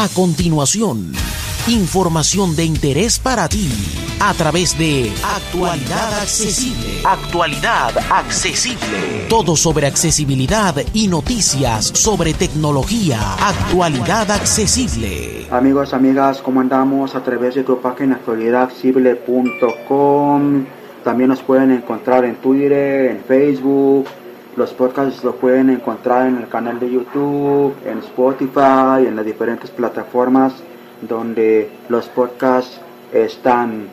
A 0.00 0.06
continuación, 0.14 1.10
información 1.66 2.54
de 2.54 2.64
interés 2.64 3.18
para 3.18 3.48
ti 3.48 3.68
a 4.20 4.32
través 4.32 4.78
de 4.78 5.10
Actualidad 5.24 6.20
Accesible. 6.20 7.00
Actualidad 7.04 7.98
Accesible. 8.08 9.26
Todo 9.28 9.56
sobre 9.56 9.88
accesibilidad 9.88 10.76
y 10.94 11.08
noticias 11.08 11.86
sobre 11.86 12.32
tecnología. 12.32 13.18
Actualidad 13.40 14.30
Accesible. 14.30 15.48
Amigos, 15.50 15.92
amigas, 15.92 16.40
¿cómo 16.42 16.60
andamos? 16.60 17.16
A 17.16 17.24
través 17.24 17.56
de 17.56 17.64
tu 17.64 17.80
página 17.80 18.14
actualidadaccesible.com. 18.14 20.64
También 21.02 21.28
nos 21.28 21.40
pueden 21.40 21.72
encontrar 21.72 22.24
en 22.24 22.36
Twitter, 22.36 23.10
en 23.10 23.24
Facebook. 23.24 24.06
Los 24.58 24.72
podcasts 24.72 25.22
los 25.22 25.36
pueden 25.36 25.70
encontrar 25.70 26.26
en 26.26 26.38
el 26.38 26.48
canal 26.48 26.80
de 26.80 26.90
YouTube, 26.90 27.74
en 27.86 27.98
Spotify, 27.98 29.06
en 29.06 29.14
las 29.14 29.24
diferentes 29.24 29.70
plataformas 29.70 30.52
donde 31.00 31.70
los 31.88 32.08
podcasts 32.08 32.80
están. 33.12 33.86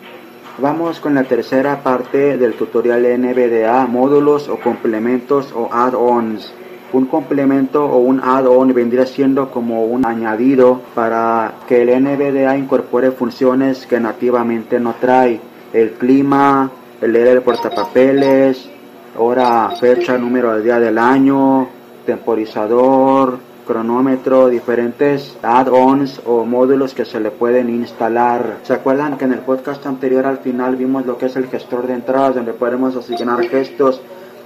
Vamos 0.58 1.00
con 1.00 1.14
la 1.14 1.24
tercera 1.24 1.84
parte 1.84 2.38
del 2.40 2.56
tutorial 2.56 3.04
NVDA, 3.04 3.86
módulos 3.86 4.50
o 4.50 4.60
complementos 4.60 5.54
o 5.56 5.70
add-ons. 5.72 6.52
Un 6.94 7.06
complemento 7.06 7.86
o 7.86 8.00
un 8.00 8.20
add-on 8.20 8.74
vendría 8.74 9.06
siendo 9.06 9.52
como 9.52 9.86
un 9.86 10.04
añadido 10.04 10.82
para 10.96 11.54
que 11.68 11.84
el 11.84 12.04
NVDA 12.04 12.58
incorpore 12.58 13.12
funciones 13.12 13.86
que 13.86 14.00
nativamente 14.00 14.80
no 14.80 14.96
trae. 15.00 15.40
El 15.74 15.92
clima, 15.92 16.72
el 17.02 17.14
leer 17.14 17.28
el 17.28 17.44
portapapeles, 17.44 18.72
hora, 19.18 19.72
fecha, 19.80 20.18
número 20.18 20.56
de 20.56 20.62
día 20.62 20.80
del 20.80 20.98
año, 20.98 21.68
temporizador, 22.06 23.38
cronómetro, 23.66 24.48
diferentes 24.48 25.38
add-ons 25.42 26.22
o 26.26 26.46
módulos 26.46 26.94
que 26.94 27.06
se 27.06 27.20
le 27.20 27.32
pueden 27.32 27.70
instalar. 27.70 28.58
¿Se 28.64 28.74
acuerdan 28.74 29.18
que 29.18 29.26
en 29.26 29.34
el 29.34 29.40
podcast 29.40 29.86
anterior 29.86 30.26
al 30.26 30.38
final 30.38 30.76
vimos 30.76 31.06
lo 31.06 31.18
que 31.18 31.26
es 31.26 31.36
el 31.36 31.48
gestor 31.48 31.88
de 31.88 31.94
entradas 31.94 32.36
donde 32.36 32.54
podemos 32.54 32.96
asignar 32.96 33.42
gestos 33.50 34.02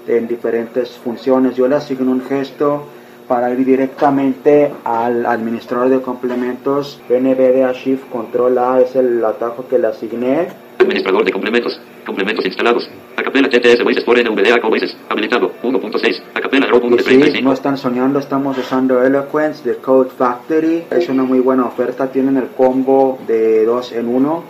en 0.08 0.28
diferentes 0.28 0.92
funciones? 0.92 1.56
Yo 1.56 1.67
le 1.67 1.76
asigno 1.76 2.11
un 2.11 2.22
gesto 2.22 2.86
para 3.28 3.52
ir 3.52 3.64
directamente 3.64 4.72
al 4.83 5.26
administrador 5.26 5.89
de 5.89 6.02
complementos. 6.02 7.00
NVDA 7.09 7.73
Shift 7.73 8.09
Control 8.09 8.58
A 8.58 8.81
es 8.81 8.95
el 8.95 9.23
atajo 9.23 9.67
que 9.67 9.78
le 9.78 9.88
asigné. 9.88 10.48
Administrador 10.80 11.23
de 11.23 11.31
complementos. 11.31 11.80
Complementos 12.05 12.45
instalados. 12.45 12.89
Acapela 13.16 13.49
TTS 13.49 13.83
Voices 13.83 14.03
por 14.03 14.17
NVDA 14.17 14.59
Voices. 14.67 14.95
Habilitado. 15.09 15.52
1.6. 15.61 16.21
Acapela 16.33 16.67
Raw 16.67 16.81
sí, 17.05 17.41
no 17.41 17.53
están 17.53 17.77
soñando, 17.77 18.17
estamos 18.19 18.58
usando 18.58 19.03
Eloquence 19.03 19.69
de 19.69 19.75
Code 19.75 20.09
Factory. 20.17 20.86
Es 20.89 21.09
una 21.09 21.23
muy 21.23 21.39
buena 21.39 21.66
oferta. 21.66 22.11
Tienen 22.11 22.38
el 22.38 22.47
combo 22.47 23.19
de 23.27 23.66
2 23.66 23.91
en 23.91 24.08
1 24.08 24.44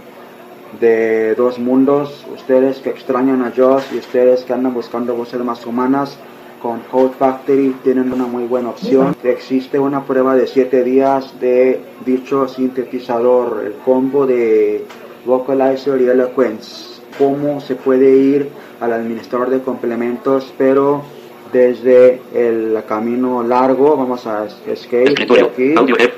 de 0.79 1.35
dos 1.35 1.57
mundos. 1.59 2.25
Ustedes 2.33 2.79
que 2.79 2.89
extrañan 2.91 3.41
a 3.41 3.51
Josh 3.55 3.83
y 3.93 3.97
ustedes 3.97 4.43
que 4.43 4.53
andan 4.53 4.73
buscando 4.73 5.15
voces 5.15 5.43
más 5.43 5.65
humanas 5.65 6.17
con 6.61 6.81
Code 6.91 7.13
Factory 7.17 7.75
tienen 7.83 8.11
una 8.11 8.27
muy 8.27 8.43
buena 8.43 8.69
opción. 8.69 9.15
Existe 9.23 9.79
una 9.79 10.03
prueba 10.03 10.35
de 10.35 10.45
7 10.45 10.83
días 10.83 11.39
de 11.39 11.81
dicho 12.05 12.47
sintetizador, 12.47 13.63
el 13.65 13.73
combo 13.83 14.27
de 14.27 14.85
Vocalizer 15.25 16.01
y 16.01 16.07
Eloquence. 16.07 17.01
Cómo 17.17 17.59
se 17.59 17.75
puede 17.75 18.15
ir 18.15 18.49
al 18.79 18.93
administrador 18.93 19.49
de 19.49 19.59
complementos, 19.59 20.53
pero 20.57 21.03
desde 21.51 22.21
el 22.33 22.83
camino 22.87 23.43
largo, 23.43 23.97
vamos 23.97 24.25
a 24.27 24.45
escape 24.67 25.15
aquí, 25.41 25.73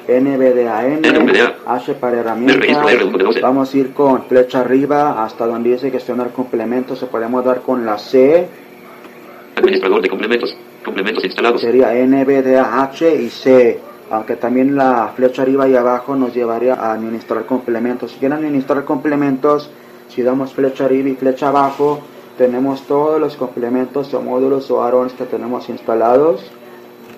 NVDAN, 0.08 1.02
H 1.66 1.94
para 1.94 2.20
herramientas, 2.20 3.42
vamos 3.42 3.74
a 3.74 3.78
ir 3.78 3.94
con 3.94 4.24
flecha 4.26 4.60
arriba 4.60 5.24
hasta 5.24 5.48
donde 5.48 5.72
dice 5.72 5.90
gestionar 5.90 6.32
complementos, 6.32 7.00
se 7.00 7.06
podemos 7.06 7.46
dar 7.46 7.62
con 7.62 7.86
la 7.86 7.98
C, 7.98 8.48
Administrador 9.56 10.02
de 10.02 10.09
complementos. 10.09 10.58
Complementos 10.84 11.24
instalados. 11.24 11.62
sería 11.62 11.94
NVDAH 11.94 13.16
y 13.16 13.30
C, 13.30 13.80
aunque 14.12 14.36
también 14.36 14.76
la 14.76 15.14
flecha 15.16 15.42
arriba 15.42 15.70
y 15.70 15.76
abajo 15.76 16.18
nos 16.18 16.36
llevaría 16.36 16.74
a 16.74 16.92
administrar 16.92 17.46
complementos. 17.46 18.12
Si 18.12 18.20
quieren 18.20 18.40
administrar 18.40 18.84
complementos, 18.84 19.70
si 20.10 20.22
damos 20.22 20.54
flecha 20.54 20.84
arriba 20.84 21.08
y 21.08 21.16
flecha 21.16 21.48
abajo, 21.48 22.02
tenemos 22.38 22.82
todos 22.88 23.22
los 23.22 23.38
complementos 23.38 24.14
o 24.14 24.22
módulos 24.22 24.70
o 24.70 24.84
arons 24.84 25.14
que 25.14 25.24
tenemos 25.24 25.70
instalados. 25.70 26.44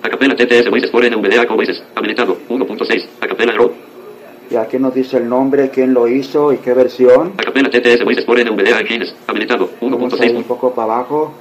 Acapela 0.02 0.36
TTS 0.36 0.70
Voices 0.70 0.90
por 0.90 1.04
NVDA 1.04 1.44
Voices. 1.46 1.82
Habilitado. 1.96 2.36
1.6. 2.48 3.06
Acapela 3.20 3.52
Raw. 3.54 3.72
Y 4.50 4.54
aquí 4.54 4.78
nos 4.78 4.94
dice 4.94 5.16
el 5.16 5.28
nombre, 5.28 5.70
quién 5.70 5.94
lo 5.94 6.06
hizo 6.06 6.52
y 6.52 6.58
qué 6.58 6.74
versión. 6.74 7.32
Acapela 7.38 7.70
TTS 7.70 8.04
Voices 8.04 8.24
por 8.24 8.38
NVDA 8.38 8.84
Keys. 8.84 9.12
Habilitado. 9.26 9.68
Vamos 9.80 10.20
a 10.20 10.26
ir 10.26 10.36
un 10.36 10.42
1.6. 10.42 10.46
poco 10.46 10.72
para 10.72 10.92
abajo. 10.92 11.32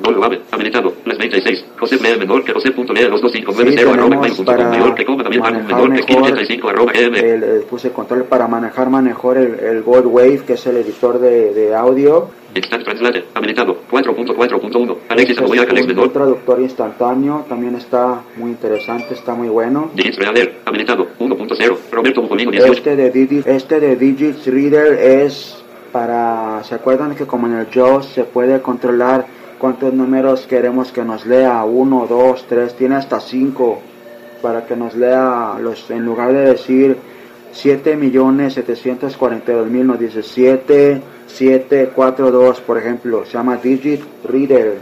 Gol 0.00 0.18
Wave. 0.18 0.40
Habilitado. 0.50 0.92
Las 1.04 1.18
26. 1.18 1.64
José 1.78 1.96
Lee 1.96 2.18
menor 2.18 2.44
que 2.44 2.52
José.lee 2.52 2.74
2259 3.08 3.72
Sí, 3.72 3.78
arroba 3.88 4.44
para 4.44 4.68
mayor 4.70 4.94
que 4.94 5.04
coma 5.04 5.22
también 5.22 5.42
menor 5.66 5.92
que 5.94 6.02
85 6.16 6.68
arroba 6.68 6.92
eh, 6.94 7.64
puse 7.68 7.90
control 7.90 8.24
para 8.24 8.46
manejar 8.48 8.90
mejor 8.90 9.36
el, 9.38 9.58
el 9.60 9.82
Gold 9.82 10.06
Wave, 10.06 10.42
que 10.46 10.54
es 10.54 10.66
el 10.66 10.76
editor 10.78 11.18
de, 11.18 11.52
de 11.54 11.74
audio. 11.74 12.28
Instant 12.54 12.84
Translate. 12.84 13.24
Habilitado. 13.34 13.76
4.4.1. 13.90 14.96
Alexis 15.08 15.30
Este 15.30 15.44
Aboya 15.44 15.62
Alex 15.62 15.86
menor. 15.86 16.12
traductor 16.12 16.60
instantáneo, 16.60 17.46
también 17.48 17.74
está 17.76 18.22
muy 18.36 18.50
interesante, 18.50 19.14
está 19.14 19.34
muy 19.34 19.48
bueno. 19.48 19.90
Digits 19.94 20.18
Reader. 20.18 20.56
Habilitado. 20.66 21.06
1.0. 21.18 21.76
Roberto 21.90 22.22
Bufolino 22.22 22.50
18. 22.50 22.72
Este 22.72 22.96
de, 22.96 23.12
Digi- 23.12 23.46
este 23.46 23.80
de 23.80 23.96
Digits 23.96 24.46
Reader 24.46 24.94
es 25.24 25.62
para, 25.92 26.62
¿se 26.64 26.74
acuerdan 26.74 27.14
que 27.14 27.26
como 27.26 27.46
en 27.46 27.54
el 27.54 27.66
JAWS 27.70 28.06
se 28.06 28.24
puede 28.24 28.60
controlar 28.60 29.26
cuántos 29.62 29.94
números 29.94 30.48
queremos 30.48 30.90
que 30.90 31.04
nos 31.04 31.24
lea? 31.24 31.62
1, 31.62 32.06
2, 32.08 32.46
3, 32.48 32.74
tiene 32.74 32.96
hasta 32.96 33.20
5 33.20 33.78
para 34.42 34.66
que 34.66 34.74
nos 34.74 34.96
lea 34.96 35.54
los, 35.60 35.88
en 35.88 36.04
lugar 36.04 36.32
de 36.32 36.40
decir 36.46 36.96
7 37.52 37.96
millones 37.96 38.54
742 38.54 39.68
mil, 39.68 39.86
nos 39.86 40.00
dice 40.00 40.24
7, 40.24 41.00
7, 41.28 41.92
4, 41.94 42.30
2, 42.32 42.60
por 42.62 42.76
ejemplo, 42.76 43.24
se 43.24 43.34
llama 43.34 43.56
Digit 43.56 44.02
Reader. 44.24 44.78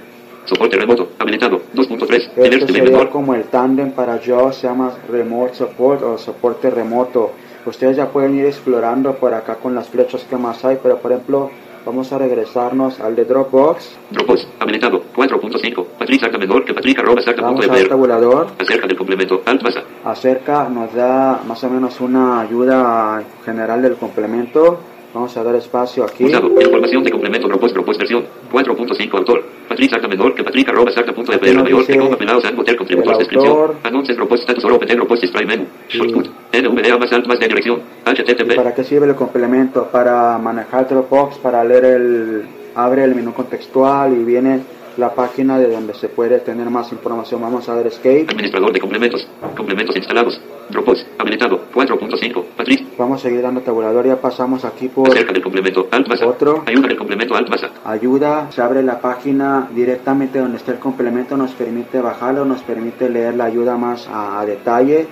Soporte 0.46 0.78
remoto. 0.78 1.10
Habilitado. 1.18 1.60
2.3. 1.74 2.30
Este 2.36 2.72
sería 2.72 3.10
como 3.10 3.34
el 3.34 3.44
tándem 3.44 3.90
para 3.90 4.18
JAWS, 4.18 4.56
se 4.56 4.66
llama 4.66 4.94
Remote 5.10 5.56
Support 5.56 6.02
o 6.04 6.16
soporte 6.16 6.70
remoto. 6.70 7.32
Ustedes 7.66 7.98
ya 7.98 8.08
pueden 8.08 8.34
ir 8.38 8.46
explorando 8.46 9.14
por 9.16 9.34
acá 9.34 9.56
con 9.56 9.74
las 9.74 9.90
flechas 9.90 10.24
que 10.24 10.36
más 10.38 10.64
hay, 10.64 10.78
pero 10.82 10.96
por 10.96 11.12
ejemplo, 11.12 11.50
vamos 11.84 12.12
a 12.12 12.18
regresarnos 12.18 13.00
al 13.00 13.16
de 13.16 13.24
Dropbox. 13.24 13.98
Dropbox. 14.10 14.46
Habilitado. 14.58 15.02
4.5. 15.14 15.86
Patrick 15.98 16.20
Sarta 16.20 16.38
menor 16.38 16.64
que 16.64 16.74
Patrick 16.74 16.98
arroba 16.98 17.20
Vamos 17.40 17.68
al 17.68 17.88
tabulador. 17.88 18.48
Acerca 18.58 18.86
del 18.86 18.96
complemento. 18.96 19.42
Alt 19.44 19.62
masa. 19.62 19.82
Acerca 20.04 20.68
nos 20.68 20.92
da 20.94 21.42
más 21.46 21.62
o 21.64 21.70
menos 21.70 22.00
una 22.00 22.40
ayuda 22.40 23.22
general 23.44 23.82
del 23.82 23.94
complemento. 23.94 24.78
Vamos 25.12 25.36
a 25.36 25.42
dar 25.42 25.54
espacio 25.56 26.04
aquí. 26.04 26.24
Usado. 26.24 26.48
Información 26.60 27.02
de 27.02 27.10
complemento 27.10 27.48
Dropbox 27.48 27.74
Dropbox 27.74 27.98
versión 27.98 28.24
4.5 28.52 29.18
autor. 29.18 29.59
Patrick 29.70 29.88
Sarta 29.88 30.08
menor 30.08 30.34
que 30.34 30.42
Patrick 30.42 30.68
arroba 30.68 30.90
Sarta 30.90 31.12
punto 31.12 31.30
ver. 31.30 31.54
nos 31.54 31.62
Mayor 31.62 31.86
que 31.86 31.96
coma 31.96 32.16
pelado 32.16 32.40
San 32.40 32.58
Hotel 32.58 32.76
contributor 32.76 33.18
descripción. 33.18 33.74
Anuncios 33.84 34.16
Dropbox 34.16 34.40
status 34.40 34.62
solo 34.62 34.74
open 34.74 34.96
Dropbox 34.96 35.20
display 35.20 35.46
menu. 35.46 35.64
Shortcut. 35.88 36.26
NVDA 36.52 36.98
más 36.98 37.12
alt 37.12 37.28
más 37.28 37.38
de 37.38 37.46
dirección. 37.46 37.80
¿Y 38.04 38.10
HTTP. 38.10 38.56
para 38.56 38.74
qué 38.74 38.82
sirve 38.82 39.06
el 39.06 39.14
complemento? 39.14 39.86
Para 39.92 40.36
manejar 40.38 40.88
Dropbox, 40.88 41.38
para 41.38 41.62
leer 41.62 41.84
el... 41.84 42.42
Abre 42.74 43.04
el 43.04 43.14
menú 43.14 43.32
contextual 43.32 44.12
y 44.12 44.24
viene 44.24 44.60
la 44.96 45.14
página 45.14 45.56
de 45.58 45.70
donde 45.70 45.94
se 45.94 46.08
puede 46.08 46.40
tener 46.40 46.68
más 46.68 46.90
información. 46.90 47.40
Vamos 47.40 47.68
a 47.68 47.74
dar 47.76 47.86
escape. 47.86 48.26
Administrador 48.28 48.72
de 48.72 48.80
complementos. 48.80 49.28
Complementos 49.56 49.94
instalados. 49.94 50.40
Dropbox. 50.70 51.06
Habilitado. 51.18 51.60
4.5. 51.74 52.44
Patrick. 52.56 52.96
Vamos 52.98 53.20
a 53.20 53.22
seguir 53.22 53.42
dando 53.42 53.60
tabulador. 53.60 54.06
Ya 54.06 54.20
pasamos 54.20 54.64
aquí 54.64 54.88
por 54.88 55.08
Acerca 55.08 55.32
del 55.32 55.42
complemento. 55.42 55.88
Alt 55.90 56.08
masa. 56.08 56.26
Otro. 56.26 56.62
Ayuda 56.66 56.88
del 56.88 56.96
complemento 56.96 57.34
Alt 57.34 57.48
masa. 57.48 57.70
ayuda. 57.84 58.50
Se 58.52 58.62
abre 58.62 58.82
la 58.82 59.00
página 59.00 59.68
directamente 59.74 60.38
donde 60.38 60.58
está 60.58 60.72
el 60.72 60.78
complemento. 60.78 61.36
Nos 61.36 61.52
permite 61.52 62.00
bajarlo, 62.00 62.44
nos 62.44 62.62
permite 62.62 63.08
leer 63.08 63.34
la 63.34 63.44
ayuda 63.44 63.76
más 63.76 64.08
a, 64.08 64.40
a 64.40 64.46
detalle. 64.46 65.06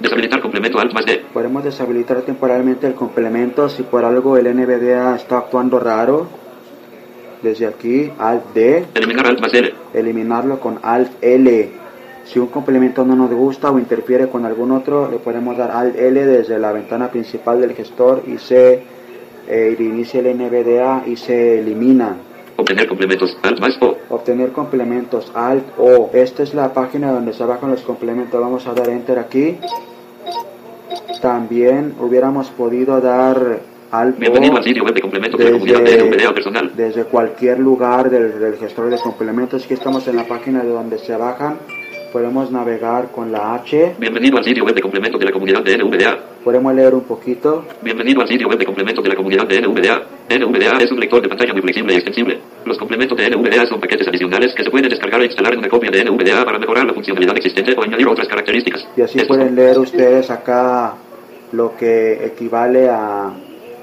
Deshabilitar 0.00 0.40
complemento 0.40 0.78
Alt 0.78 0.92
más 0.94 1.04
D. 1.06 1.24
Podemos 1.32 1.64
deshabilitar 1.64 2.22
temporalmente 2.22 2.86
el 2.86 2.94
complemento 2.94 3.68
si 3.68 3.82
por 3.82 4.04
algo 4.04 4.36
el 4.36 4.46
NVDA 4.54 5.16
está 5.16 5.38
actuando 5.38 5.80
raro. 5.80 6.28
Desde 7.42 7.66
aquí, 7.66 8.10
Alt 8.18 8.52
D. 8.54 8.84
Eliminar 8.94 9.26
Alt 9.26 9.40
más 9.40 9.54
L. 9.54 9.72
eliminarlo 9.94 10.58
con 10.60 10.78
Alt 10.82 11.12
L. 11.22 11.68
Si 12.28 12.38
un 12.38 12.48
complemento 12.48 13.06
no 13.06 13.16
nos 13.16 13.30
gusta 13.32 13.70
o 13.70 13.78
interfiere 13.78 14.28
con 14.28 14.44
algún 14.44 14.70
otro, 14.72 15.10
le 15.10 15.16
podemos 15.16 15.56
dar 15.56 15.70
Alt 15.70 15.96
L 15.98 16.26
desde 16.26 16.58
la 16.58 16.72
ventana 16.72 17.10
principal 17.10 17.58
del 17.58 17.72
gestor 17.72 18.22
y 18.26 18.36
se 18.36 18.82
eh, 19.48 19.76
inicia 19.78 20.20
el 20.20 20.36
NVDA 20.36 21.04
y 21.06 21.16
se 21.16 21.60
elimina. 21.60 22.16
Obtener 22.56 22.86
complementos. 22.86 23.38
Alt 23.42 23.60
más 23.60 23.78
O. 23.80 23.96
Obtener 24.10 24.52
complementos 24.52 25.32
Alt 25.34 25.64
O. 25.78 26.10
Esta 26.12 26.42
es 26.42 26.52
la 26.52 26.74
página 26.74 27.12
donde 27.12 27.32
se 27.32 27.44
bajan 27.44 27.70
los 27.70 27.80
complementos. 27.80 28.38
Vamos 28.38 28.66
a 28.66 28.74
dar 28.74 28.90
Enter 28.90 29.18
aquí. 29.18 29.56
También 31.22 31.94
hubiéramos 31.98 32.50
podido 32.50 33.00
dar 33.00 33.60
algo 33.90 34.18
Bienvenido 34.18 34.54
al 34.54 34.64
sitio 34.64 34.84
web 34.84 34.92
de 34.92 35.00
complementos 35.00 35.38
de 35.38 35.46
la 35.46 35.52
comunidad 35.52 35.80
de 35.80 36.10
NVDA 36.10 36.34
personal. 36.34 36.72
desde 36.76 37.04
cualquier 37.04 37.58
lugar 37.58 38.10
del, 38.10 38.38
del 38.38 38.56
gestor 38.58 38.90
de 38.90 38.98
complementos. 38.98 39.64
Aquí 39.64 39.72
estamos 39.72 40.06
en 40.08 40.16
la 40.16 40.24
página 40.24 40.62
de 40.62 40.68
donde 40.68 40.98
se 40.98 41.16
bajan. 41.16 41.56
Podemos 42.12 42.50
navegar 42.50 43.10
con 43.12 43.30
la 43.30 43.54
H. 43.56 43.96
Bienvenido 43.98 44.38
al 44.38 44.44
sitio 44.44 44.64
web 44.64 44.74
de 44.74 44.80
complementos 44.80 45.20
de 45.20 45.26
la 45.26 45.32
comunidad 45.32 45.62
de 45.62 45.76
NVDA. 45.76 46.18
Podemos 46.42 46.74
leer 46.74 46.94
un 46.94 47.02
poquito. 47.02 47.66
Bienvenido 47.82 48.22
al 48.22 48.28
sitio 48.28 48.48
web 48.48 48.58
de 48.58 48.64
complementos 48.64 49.04
de 49.04 49.10
la 49.10 49.16
comunidad 49.16 49.46
de 49.46 49.60
NVDA. 49.60 50.02
NVDA 50.30 50.78
es 50.78 50.90
un 50.90 51.00
lector 51.00 51.20
de 51.20 51.28
pantalla 51.28 51.52
muy 51.52 51.60
flexible 51.60 51.92
y 51.92 51.96
extensible. 51.96 52.38
Los 52.64 52.78
complementos 52.78 53.18
de 53.18 53.28
NVDA 53.28 53.66
son 53.66 53.78
paquetes 53.78 54.08
adicionales 54.08 54.54
que 54.54 54.64
se 54.64 54.70
pueden 54.70 54.88
descargar 54.88 55.20
e 55.20 55.26
instalar 55.26 55.52
en 55.52 55.58
una 55.58 55.68
copia 55.68 55.90
de 55.90 56.04
NVDA 56.04 56.46
para 56.46 56.58
mejorar 56.58 56.86
la 56.86 56.94
funcionalidad 56.94 57.36
existente 57.36 57.74
o 57.76 57.82
añadir 57.82 58.08
otras 58.08 58.26
características. 58.26 58.88
Y 58.96 59.02
así 59.02 59.18
Estos 59.18 59.36
pueden 59.36 59.54
leer 59.54 59.78
ustedes 59.78 60.30
acá 60.30 60.94
lo 61.52 61.76
que 61.76 62.24
equivale 62.24 62.88
a 62.88 63.32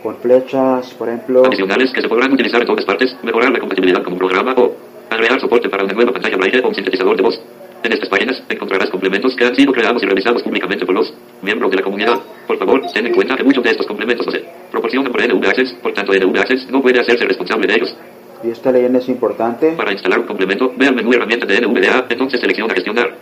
con 0.02 0.18
flechas, 0.18 0.94
por 0.96 1.10
ejemplo. 1.10 1.46
adicionales 1.46 1.92
que 1.92 2.02
se 2.02 2.10
podrán 2.10 2.32
utilizar 2.34 2.62
en 2.62 2.68
todas 2.68 2.86
partes, 2.86 3.16
mejorar 3.24 3.52
la 3.52 3.60
compatibilidad 3.60 4.04
con 4.04 4.14
un 4.14 4.20
programa 4.20 4.54
o 4.56 4.72
agregar 5.10 5.40
soporte 5.40 5.70
para 5.70 5.84
una 5.84 5.94
nueva 5.94 6.12
pantalla 6.12 6.38
braille 6.38 6.62
o 6.64 6.68
un 6.70 6.76
sintetizador 6.76 7.18
de 7.18 7.24
voz. 7.24 7.42
En 7.86 7.94
estas 7.94 8.10
páginas 8.10 8.42
encontrarás 8.50 8.90
complementos 8.90 9.36
que 9.36 9.46
han 9.46 9.56
sido 9.56 9.72
creados 9.72 10.02
y 10.02 10.08
revisados 10.08 10.42
públicamente 10.42 10.88
por 10.88 10.96
los 10.96 11.14
miembros 11.44 11.70
de 11.70 11.78
la 11.78 11.84
comunidad. 11.84 12.20
Por 12.48 12.58
favor, 12.58 12.82
ten 12.92 13.06
en 13.06 13.14
cuenta 13.14 13.36
que 13.36 13.44
muchos 13.44 13.64
de 13.64 13.70
estos 13.70 13.86
complementos 13.86 14.26
no 14.26 14.32
se 14.32 14.44
proporcionan 14.72 15.12
por 15.12 15.22
NV 15.22 15.48
Access, 15.48 15.74
por 15.74 15.94
tanto 15.94 16.12
NV 16.12 16.36
Access 16.36 16.68
no 16.72 16.82
puede 16.82 17.00
hacerse 17.00 17.26
responsable 17.26 17.68
de 17.68 17.76
ellos. 17.76 17.96
Y 18.44 18.50
esta 18.50 18.72
leyenda 18.72 18.98
es 18.98 19.08
importante. 19.08 19.74
Para 19.74 19.92
instalar 19.92 20.18
un 20.18 20.26
complemento, 20.26 20.74
ve 20.76 20.88
al 20.88 20.96
menú 20.96 21.14
herramientas 21.14 21.48
de 21.48 21.62
NVDA, 21.62 22.08
entonces 22.10 22.40
selecciona 22.40 22.74
gestionar. 22.74 23.14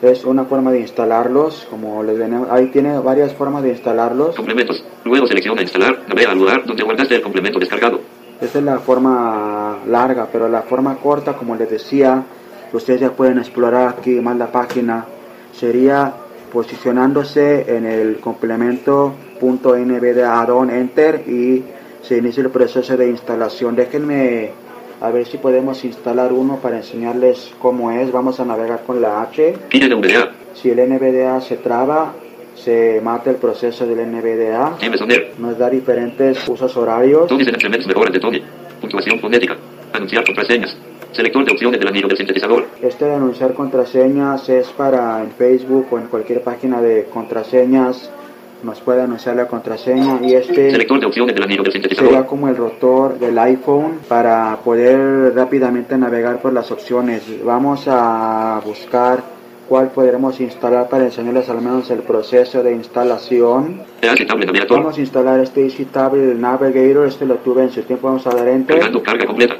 Es 0.00 0.24
una 0.24 0.46
forma 0.46 0.72
de 0.72 0.80
instalarlos, 0.80 1.66
como 1.68 2.02
les 2.02 2.16
ven, 2.16 2.46
ahí 2.50 2.68
tiene 2.68 2.98
varias 2.98 3.34
formas 3.34 3.62
de 3.62 3.68
instalarlos. 3.72 4.34
Complementos. 4.36 4.82
Luego 5.04 5.26
selecciona 5.26 5.60
instalar, 5.60 6.04
navega 6.08 6.30
al 6.30 6.38
lugar 6.38 6.64
donde 6.64 6.82
guardaste 6.82 7.16
el 7.16 7.20
complemento 7.20 7.58
descargado. 7.58 8.00
Esta 8.40 8.58
es 8.58 8.64
la 8.64 8.78
forma 8.78 9.80
larga, 9.86 10.28
pero 10.32 10.48
la 10.48 10.62
forma 10.62 10.96
corta, 10.96 11.34
como 11.34 11.56
les 11.56 11.68
decía, 11.68 12.24
ustedes 12.72 13.00
ya 13.00 13.10
pueden 13.10 13.38
explorar 13.38 13.88
aquí 13.88 14.12
más 14.20 14.36
la 14.36 14.50
página, 14.50 15.04
sería 15.52 16.12
posicionándose 16.52 17.76
en 17.76 17.86
el 17.86 18.18
complemento 18.18 19.14
.nvd 19.40 20.20
add-on 20.22 20.70
enter 20.70 21.24
y 21.26 21.62
se 22.02 22.18
inicia 22.18 22.42
el 22.42 22.50
proceso 22.50 22.96
de 22.96 23.08
instalación. 23.08 23.74
Déjenme 23.74 24.50
a 25.00 25.10
ver 25.10 25.26
si 25.26 25.38
podemos 25.38 25.84
instalar 25.84 26.32
uno 26.32 26.58
para 26.58 26.76
enseñarles 26.76 27.52
cómo 27.58 27.90
es. 27.90 28.12
Vamos 28.12 28.38
a 28.38 28.44
navegar 28.44 28.82
con 28.86 29.00
la 29.00 29.22
H. 29.22 29.54
Si 30.54 30.70
el 30.70 30.88
NVDA 30.88 31.40
se 31.40 31.56
traba, 31.56 32.14
se 32.54 33.00
mata 33.02 33.30
el 33.30 33.36
proceso 33.36 33.86
del 33.86 33.98
Soner. 34.96 35.32
Nos 35.38 35.58
da 35.58 35.68
diferentes 35.70 36.46
usos 36.48 36.76
horarios. 36.76 37.28
De. 37.28 38.42
Puntuación 38.80 39.18
fonética. 39.18 39.56
Anunciar 39.92 40.24
contraseñas. 40.24 40.76
Selector 41.12 41.44
de 41.44 41.52
opciones 41.52 41.78
del 41.78 41.88
anillo 41.88 42.08
del 42.08 42.16
sintetizador. 42.16 42.66
Este 42.80 43.04
de 43.04 43.14
anunciar 43.14 43.52
contraseñas 43.52 44.48
es 44.48 44.68
para 44.68 45.22
en 45.22 45.30
Facebook 45.30 45.86
o 45.90 45.98
en 45.98 46.06
cualquier 46.06 46.42
página 46.42 46.80
de 46.80 47.04
contraseñas. 47.12 48.10
Nos 48.62 48.80
puede 48.80 49.02
anunciar 49.02 49.36
la 49.36 49.46
contraseña 49.46 50.20
y 50.22 50.34
este 50.34 50.70
Selector 50.70 51.00
de 51.00 51.06
opciones 51.06 51.34
del 51.34 51.44
anillo 51.44 51.64
del 51.64 51.72
sintetizador. 51.72 52.26
como 52.26 52.48
el 52.48 52.56
rotor 52.56 53.18
del 53.18 53.38
iPhone 53.38 53.98
para 54.08 54.56
poder 54.64 55.34
rápidamente 55.34 55.98
navegar 55.98 56.40
por 56.40 56.52
las 56.52 56.70
opciones. 56.70 57.22
Vamos 57.44 57.84
a 57.88 58.62
buscar 58.64 59.22
cuál 59.68 59.90
podremos 59.90 60.40
instalar 60.40 60.88
para 60.88 61.04
enseñarles 61.04 61.48
al 61.48 61.60
menos 61.60 61.90
el 61.90 62.00
proceso 62.00 62.62
de 62.62 62.72
instalación. 62.72 63.82
Vamos 64.70 64.96
a 64.96 65.00
instalar 65.00 65.40
este 65.40 65.64
Easy 65.64 65.84
Tablet 65.86 66.36
Navigator, 66.36 67.06
este 67.06 67.26
lo 67.26 67.36
tuve 67.36 67.64
en 67.64 67.70
su 67.70 67.82
tiempo, 67.82 68.06
vamos 68.06 68.26
a 68.26 68.30
dar 68.30 68.48
enter. 68.48 68.76
Cargando 68.76 69.02
carga 69.02 69.26
completa. 69.26 69.56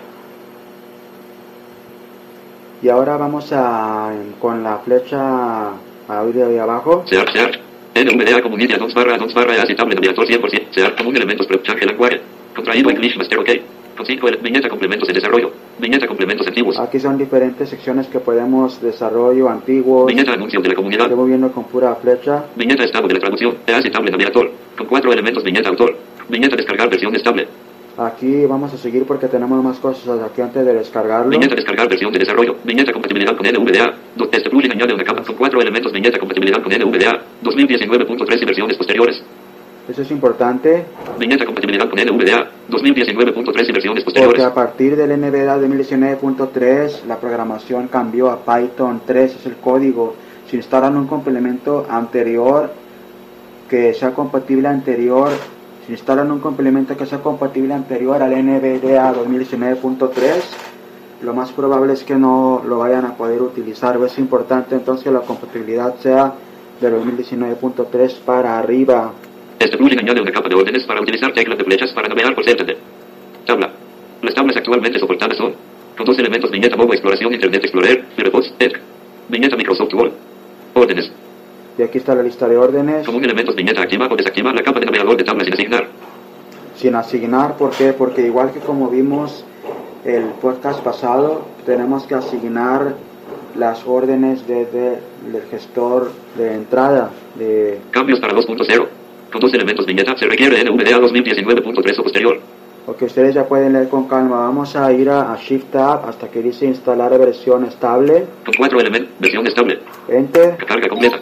Y 2.82 2.88
ahora 2.88 3.16
vamos 3.16 3.52
a 3.52 4.10
con 4.40 4.64
la 4.64 4.78
flecha 4.78 5.70
audio 6.08 6.48
de 6.48 6.58
abajo. 6.58 7.04
Search, 7.06 7.30
search. 7.32 7.60
NVDA 7.94 8.42
Community 8.42 8.74
Addons 8.74 8.92
barra 8.92 9.14
Addons 9.14 9.32
barra 9.32 9.54
EASY 9.54 9.76
Tablet 9.76 10.00
Navigator 10.00 10.26
100%. 10.26 10.62
Search 10.72 10.96
común 10.96 11.14
elementos 11.14 11.46
production 11.46 11.78
language. 11.78 12.20
Contraído 12.56 12.90
English 12.90 13.16
Master 13.16 13.38
OK. 13.38 13.50
Con 13.96 14.04
5 14.04 14.26
viñeta 14.42 14.68
complementos 14.68 15.08
en 15.08 15.14
desarrollo. 15.14 15.52
Viñeta 15.78 16.08
complementos 16.08 16.44
antiguos. 16.44 16.76
Aquí 16.80 16.98
son 16.98 17.16
diferentes 17.16 17.68
secciones 17.68 18.08
que 18.08 18.18
podemos 18.18 18.80
desarrollo 18.80 19.48
antiguos. 19.48 20.06
Viñeta 20.06 20.32
anuncios 20.32 20.60
de 20.60 20.70
la 20.70 20.74
comunidad. 20.74 21.04
Estoy 21.04 21.18
moviendo 21.18 21.52
con 21.52 21.64
pura 21.64 21.94
flecha. 21.94 22.46
Viñeta 22.56 22.82
estado 22.82 23.06
de 23.06 23.14
la 23.14 23.20
traducción. 23.20 23.58
EASY 23.64 23.90
Tablet 23.90 24.10
Navigator. 24.10 24.50
Con 24.76 24.88
4 24.88 25.12
elementos 25.12 25.44
viñeta 25.44 25.68
autor. 25.68 25.96
Viñeta 26.28 26.56
descargar 26.56 26.90
versión 26.90 27.14
estable. 27.14 27.46
Aquí 27.98 28.46
vamos 28.46 28.72
a 28.72 28.78
seguir 28.78 29.04
porque 29.04 29.28
tenemos 29.28 29.62
más 29.62 29.78
cosas 29.78 30.18
aquí 30.20 30.40
antes 30.40 30.64
de 30.64 30.72
descargarlo. 30.72 31.30
Viñeta 31.30 31.54
descargar 31.54 31.88
versión 31.88 32.12
de 32.12 32.20
desarrollo. 32.20 32.56
Viñeta 32.64 32.92
compatibilidad 32.92 33.36
con 33.36 33.46
NVDA. 33.46 33.94
Este 34.32 34.48
plugin 34.48 34.72
añade 34.72 34.94
una 34.94 35.04
capa 35.04 35.22
con 35.22 35.36
cuatro 35.36 35.60
elementos. 35.60 35.92
Viñeta 35.92 36.18
compatibilidad 36.18 36.62
con 36.62 36.72
NVDA. 36.72 37.20
2019.3 37.42 38.42
y 38.42 38.44
versiones 38.46 38.76
posteriores. 38.78 39.22
Eso 39.88 40.02
es 40.02 40.10
importante 40.12 40.84
Viñeta 41.18 41.44
compatibilidad 41.44 41.90
con 41.90 41.98
NVDA. 41.98 42.50
2019.3 42.70 43.68
y 43.68 43.72
versiones 43.72 44.04
porque 44.04 44.20
posteriores. 44.20 44.42
a 44.44 44.54
partir 44.54 44.96
del 44.96 45.10
NVDA 45.20 45.58
2019.3 45.58 47.04
la 47.06 47.18
programación 47.18 47.88
cambió 47.88 48.30
a 48.30 48.38
Python 48.42 49.02
3, 49.04 49.36
es 49.36 49.46
el 49.46 49.56
código. 49.56 50.14
Si 50.48 50.56
instalan 50.56 50.96
un 50.96 51.06
complemento 51.06 51.86
anterior 51.90 52.70
que 53.68 53.92
sea 53.92 54.12
compatible 54.12 54.68
anterior, 54.68 55.30
si 55.86 55.92
instalan 55.92 56.30
un 56.30 56.40
complemento 56.40 56.96
que 56.96 57.06
sea 57.06 57.18
compatible 57.18 57.74
anterior 57.74 58.22
al 58.22 58.30
NVDA 58.30 59.12
2019.3, 59.14 60.42
lo 61.22 61.34
más 61.34 61.52
probable 61.52 61.92
es 61.92 62.04
que 62.04 62.14
no 62.14 62.62
lo 62.66 62.78
vayan 62.78 63.04
a 63.04 63.16
poder 63.16 63.42
utilizar. 63.42 63.98
Es 64.04 64.18
importante 64.18 64.74
entonces 64.74 65.04
que 65.04 65.10
la 65.10 65.20
compatibilidad 65.20 65.94
sea 65.96 66.34
de 66.80 66.92
2019.3 66.92 68.20
para 68.24 68.58
arriba. 68.58 69.12
Este 69.58 69.76
plugin 69.76 70.00
añade 70.00 70.20
una 70.20 70.32
capa 70.32 70.48
de 70.48 70.54
órdenes 70.54 70.84
para 70.84 71.00
utilizar 71.00 71.32
teclas 71.32 71.58
de 71.58 71.64
flechas 71.64 71.92
para 71.92 72.08
navegar 72.08 72.34
por 72.34 72.44
CTD. 72.44 72.76
Tabla. 73.46 73.70
Las 74.22 74.34
tablas 74.34 74.56
actualmente 74.56 74.98
soportadas 74.98 75.36
son 75.36 75.54
con 75.96 76.06
dos 76.06 76.18
elementos 76.18 76.50
viñeta 76.50 76.76
Mobile 76.76 76.94
Exploración 76.94 77.34
Internet 77.34 77.62
Explorer, 77.64 78.04
Firefox, 78.16 78.54
Edge. 78.58 78.76
Viñeta 79.28 79.56
Microsoft 79.56 79.94
Word. 79.94 80.12
Órdenes. 80.74 81.12
Y 81.78 81.82
aquí 81.82 81.98
está 81.98 82.14
la 82.14 82.22
lista 82.22 82.48
de 82.48 82.56
órdenes. 82.56 83.06
Común 83.06 83.24
elementos 83.24 83.54
viñeta 83.54 83.82
activa 83.82 84.08
o 84.10 84.16
desactiva 84.16 84.52
la 84.52 84.62
capa 84.62 84.80
de 84.80 84.86
navegador 84.86 85.16
de 85.16 85.24
tablas 85.24 85.46
sin 85.46 85.54
asignar. 85.54 85.86
sin 86.76 86.94
asignar. 86.94 87.56
¿Por 87.56 87.70
qué? 87.70 87.92
Porque 87.92 88.22
igual 88.26 88.52
que 88.52 88.60
como 88.60 88.88
vimos 88.88 89.44
el 90.04 90.24
podcast 90.40 90.80
pasado, 90.80 91.46
tenemos 91.64 92.04
que 92.04 92.14
asignar 92.14 92.94
las 93.56 93.86
órdenes 93.86 94.46
desde 94.46 94.98
el 95.26 95.42
gestor 95.50 96.10
de 96.36 96.54
entrada. 96.54 97.10
De, 97.36 97.80
Cambios 97.90 98.18
para 98.20 98.34
2.0. 98.34 98.86
Con 99.30 99.40
dos 99.40 99.54
elementos 99.54 99.86
viñeta 99.86 100.16
se 100.16 100.26
requiere 100.26 100.62
NVDA 100.64 100.98
2019.3 100.98 101.98
o 101.98 102.02
posterior. 102.02 102.40
o 102.84 102.96
que 102.96 103.04
ustedes 103.04 103.32
ya 103.34 103.46
pueden 103.46 103.72
leer 103.74 103.88
con 103.88 104.08
calma. 104.08 104.38
Vamos 104.38 104.74
a 104.74 104.92
ir 104.92 105.08
a, 105.08 105.32
a 105.32 105.36
Shift 105.36 105.70
Tab 105.70 106.04
hasta 106.06 106.28
que 106.28 106.42
dice 106.42 106.66
instalar 106.66 107.16
versión 107.16 107.64
estable. 107.64 108.26
Con 108.44 108.54
cuatro 108.58 108.80
elementos, 108.80 109.10
versión 109.20 109.46
estable. 109.46 109.78
Enter. 110.08 110.56
Carga 110.66 110.88
completa. 110.88 111.18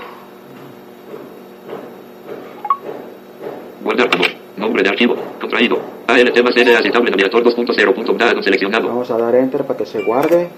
Guardar 3.90 4.08
como. 4.08 4.24
Nombre 4.56 4.84
de 4.84 4.88
archivo. 4.90 5.16
Contraído. 5.40 5.80
ALT 6.06 6.42
más 6.44 6.56
N 6.56 6.76
asistable 6.76 7.10
navigator 7.10 7.42
2.0.dado 7.42 8.40
seleccionado. 8.40 8.86
Vamos 8.86 9.10
a 9.10 9.18
dar 9.18 9.34
Enter 9.34 9.64
para 9.64 9.78
que 9.78 9.86
se 9.86 10.00
guarde. 10.04 10.48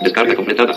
Descarga 0.00 0.34
completada. 0.34 0.72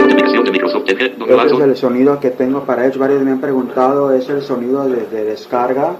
Notificación 0.00 0.44
de 0.44 0.50
Microsoft 0.50 0.88
Edge. 0.88 1.12
Este 1.12 1.54
es 1.54 1.60
el 1.60 1.76
sonido 1.76 2.18
que 2.20 2.30
tengo 2.30 2.64
para 2.64 2.86
Edge. 2.86 2.96
Varios 2.96 3.22
me 3.22 3.32
han 3.32 3.40
preguntado, 3.42 4.14
es 4.14 4.26
el 4.30 4.40
sonido 4.40 4.88
de, 4.88 5.04
de 5.08 5.24
descarga. 5.26 5.96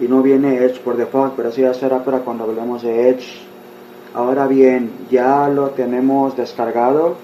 Y 0.00 0.08
no 0.08 0.20
viene 0.20 0.56
Edge 0.56 0.80
por 0.80 0.96
default, 0.96 1.34
pero 1.36 1.50
eso 1.50 1.60
ya 1.60 1.72
será 1.72 2.02
para 2.02 2.18
cuando 2.20 2.42
hablemos 2.42 2.82
de 2.82 3.10
Edge. 3.10 3.42
Ahora 4.12 4.48
bien, 4.48 4.90
ya 5.08 5.48
lo 5.48 5.68
tenemos 5.68 6.36
descargado. 6.36 7.16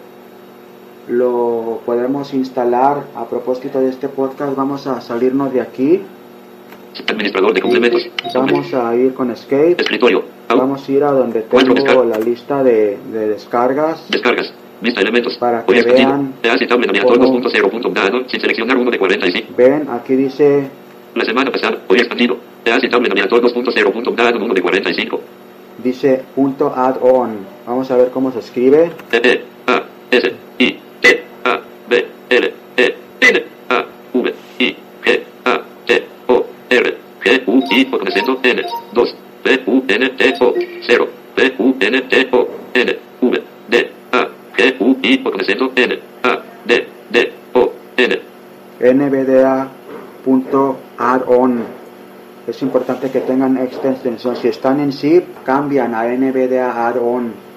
Lo 1.10 1.80
podemos 1.84 2.32
instalar. 2.34 3.02
A 3.16 3.26
propósito 3.26 3.80
de 3.80 3.90
este 3.90 4.08
podcast, 4.08 4.54
vamos 4.56 4.86
a 4.86 5.00
salirnos 5.00 5.52
de 5.52 5.60
aquí. 5.60 6.00
Administrador 7.08 7.52
de 7.52 7.60
complementos. 7.60 8.08
Vamos 8.34 8.72
a 8.74 8.94
ir 8.94 9.12
con 9.14 9.30
Escape. 9.30 9.76
Escritorio. 9.78 10.22
Vamos 10.48 10.88
a 10.88 10.92
ir 10.92 11.02
a 11.04 11.10
donde 11.12 11.42
tengo 11.42 12.04
la 12.04 12.18
lista 12.18 12.62
de, 12.62 12.96
de 13.12 13.28
descargas. 13.28 14.06
Descargas. 14.08 14.52
Vista 14.80 15.00
elementos. 15.00 15.36
Para 15.38 15.64
que 15.66 15.82
vean 15.82 16.34
asistable 16.48 16.86
navigator 16.86 17.18
cómo- 17.18 17.40
2.0.dado 17.40 18.28
sin 18.28 18.40
seleccionar 18.40 18.76
uno 18.76 18.90
de 18.90 18.98
45. 18.98 19.52
Ven, 19.56 19.88
aquí 19.90 20.14
dice 20.14 20.68
La 21.14 21.24
semana 21.24 21.50
pasada. 21.50 21.78
Hoy 21.88 21.98
expandido. 21.98 22.36
E 22.64 22.70
asistable 22.70 23.08
navigator 23.08 23.42
2.0.dado 23.42 24.44
1 24.44 24.54
de 24.54 24.62
45. 24.62 25.20
dice 25.82 26.22
punto 26.34 26.72
add-on. 26.74 27.30
Vamos 27.66 27.90
a 27.90 27.96
ver 27.96 28.10
cómo 28.10 28.30
se 28.32 28.38
escribe. 28.40 28.90
E 29.12 29.16
E 29.16 29.44
A 29.66 29.82
S 30.10 30.32
I 30.58 30.72
T 30.72 30.78
B, 31.90 32.06
L, 32.30 32.54
E, 32.76 32.96
N, 33.20 33.44
A, 33.68 33.84
V, 34.14 34.34
I, 34.60 34.76
G, 35.04 35.24
A, 35.44 35.60
T, 35.86 36.06
O, 36.28 36.46
R, 36.70 36.98
G, 37.24 37.42
U, 37.46 37.64
I, 37.70 37.88
o 37.92 37.98
con 37.98 38.08
N, 38.08 38.62
2, 38.92 39.16
P, 39.42 39.62
U, 39.66 39.84
N, 39.88 40.08
T, 40.10 40.34
O, 40.40 40.54
0, 40.86 41.08
P, 41.34 41.54
U, 41.58 41.76
N, 41.80 42.02
T, 42.02 42.28
O, 42.30 42.48
N, 42.74 42.98
V, 43.20 43.42
D, 43.68 43.90
A, 44.12 44.28
G, 44.56 44.76
U, 44.78 44.96
I, 45.02 45.20
o 45.24 45.30
con 45.32 45.40
N, 45.40 45.98
A, 46.22 46.42
D, 46.64 46.88
D, 47.10 47.32
O, 47.54 47.72
N. 47.96 48.20
NBDA.addon 48.80 49.70
es 52.46 52.62
importante 52.62 53.10
que 53.10 53.20
tengan 53.20 53.56
esta 53.58 53.90
extensión. 53.90 54.36
Si 54.36 54.48
están 54.48 54.80
en 54.80 54.92
zip, 54.92 55.24
cambian 55.44 55.94
a 55.94 56.04
NBDA 56.04 56.86
add-on. 56.88 57.49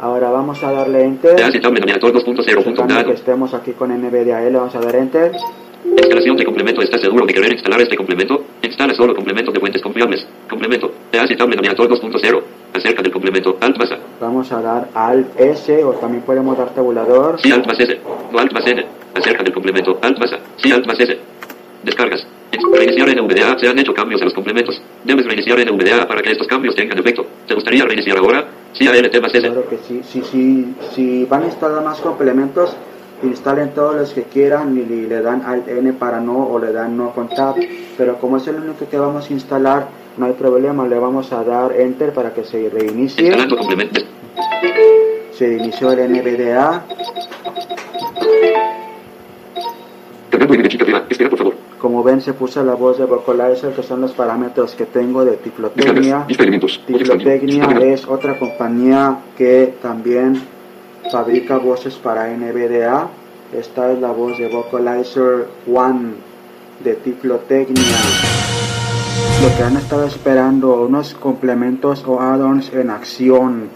Ahora 0.00 0.30
vamos 0.30 0.62
a 0.62 0.70
darle 0.70 1.04
enter. 1.04 1.36
Te 1.36 1.44
hace 1.44 1.58
tablet 1.58 1.84
navegador 1.84 2.12
2.0. 2.12 2.64
Checando 2.64 3.04
que 3.04 3.12
estemos 3.12 3.52
aquí 3.54 3.72
con 3.72 3.90
NVDA, 3.90 4.40
le 4.40 4.56
vamos 4.56 4.74
a 4.74 4.80
dar 4.80 4.94
enter. 4.94 5.32
Instalación 5.84 6.36
de 6.36 6.44
complemento. 6.44 6.82
¿Estás 6.82 7.00
seguro 7.00 7.26
de 7.26 7.34
querer 7.34 7.52
instalar 7.52 7.80
este 7.80 7.96
complemento? 7.96 8.44
Instala 8.62 8.94
solo 8.94 9.14
complemento 9.14 9.50
de 9.50 9.60
fuentes 9.60 9.82
confiables. 9.82 10.26
Complemento. 10.48 10.90
Te 11.10 11.18
hace 11.18 11.34
tablet 11.36 11.56
navegador 11.56 11.88
2.0. 11.88 12.42
Acerca 12.74 13.02
del 13.02 13.12
complemento. 13.12 13.56
Alt 13.60 13.76
más 13.78 13.90
A. 13.92 13.98
Vamos 14.20 14.52
a 14.52 14.60
dar 14.60 14.88
Alt 14.94 15.40
S 15.40 15.84
o 15.84 15.90
también 15.92 16.22
podemos 16.22 16.56
dar 16.56 16.70
tabulador. 16.70 17.40
Sí, 17.40 17.50
Alt 17.50 17.66
más 17.66 17.80
S. 17.80 17.98
No 18.30 18.38
Alt 18.38 18.52
más 18.52 18.66
N. 18.66 18.86
Acerca 19.14 19.42
del 19.42 19.52
complemento. 19.52 19.98
Alt 20.02 20.18
más 20.18 20.32
A. 20.32 20.38
Sí, 20.56 20.70
Alt 20.70 20.86
más 20.86 21.00
S. 21.00 21.18
Descargas. 21.82 22.26
En- 22.52 22.72
Reiniciar 22.72 23.08
NVDA. 23.14 23.58
Se 23.58 23.68
han 23.68 23.78
hecho 23.78 23.94
cambios 23.94 24.20
a 24.22 24.24
los 24.24 24.34
complementos. 24.34 24.80
Debes 25.04 25.26
reiniciar 25.26 25.58
NVDA 25.60 26.06
para 26.08 26.22
que 26.22 26.32
estos 26.32 26.46
cambios 26.46 26.74
tengan 26.74 26.98
efecto. 26.98 27.26
¿Te 27.46 27.54
gustaría 27.54 27.84
reiniciar 27.84 28.18
ahora? 28.18 28.46
Sí, 28.72 28.86
ALT 28.86 29.20
más 29.20 29.34
S. 29.34 29.40
Claro 29.46 29.68
que 29.68 29.78
sí. 29.78 30.00
Si, 30.04 30.22
si, 30.22 30.74
si 30.94 31.24
van 31.24 31.42
a 31.42 31.46
instalar 31.46 31.82
más 31.84 32.00
complementos, 32.00 32.74
instalen 33.22 33.70
todos 33.74 33.96
los 33.96 34.12
que 34.12 34.22
quieran 34.24 34.76
y, 34.76 35.06
le 35.06 35.20
dan 35.20 35.42
Alt 35.44 35.68
N 35.68 35.92
para 35.94 36.20
no 36.20 36.46
o 36.46 36.58
le 36.58 36.72
dan 36.72 36.96
no 36.96 37.10
con 37.12 37.28
tab. 37.28 37.56
Pero 37.96 38.16
como 38.18 38.36
es 38.38 38.46
el 38.46 38.56
único 38.56 38.88
que 38.88 38.98
vamos 38.98 39.28
a 39.28 39.32
instalar, 39.32 39.88
no 40.16 40.26
hay 40.26 40.32
problema. 40.32 40.86
Le 40.86 40.98
vamos 40.98 41.32
a 41.32 41.44
dar 41.44 41.72
enter 41.78 42.12
para 42.12 42.32
que 42.32 42.44
se 42.44 42.68
reinicie. 42.70 43.22
Instalando 43.24 43.56
complementos. 43.56 44.04
Se 45.32 45.56
inició 45.56 45.92
el 45.92 46.10
NVDA. 46.12 46.84
Cargando 50.30 50.54
en. 50.54 50.66
Espera, 50.66 51.30
por 51.30 51.38
favor. 51.38 51.67
Como 51.80 52.02
ven, 52.02 52.20
se 52.20 52.32
puso 52.32 52.64
la 52.64 52.74
voz 52.74 52.98
de 52.98 53.04
Vocalizer, 53.04 53.72
que 53.72 53.84
son 53.84 54.00
los 54.00 54.12
parámetros 54.12 54.74
que 54.74 54.84
tengo 54.84 55.24
de 55.24 55.36
Tiflotecnia. 55.36 56.26
Tiflotecnia 56.26 57.66
es 57.82 58.06
otra 58.08 58.36
compañía 58.36 59.18
que 59.36 59.74
también 59.80 60.42
fabrica 61.12 61.58
voces 61.58 61.94
para 61.94 62.28
NVDA. 62.36 63.08
Esta 63.52 63.92
es 63.92 64.00
la 64.00 64.10
voz 64.10 64.36
de 64.38 64.48
Vocalizer 64.48 65.46
One 65.72 66.14
de 66.82 66.94
Tiflotecnia. 66.94 67.96
Lo 69.42 69.56
que 69.56 69.62
han 69.62 69.76
estado 69.76 70.04
esperando, 70.04 70.82
unos 70.82 71.14
complementos 71.14 72.04
o 72.06 72.20
add-ons 72.20 72.72
en 72.74 72.90
acción. 72.90 73.68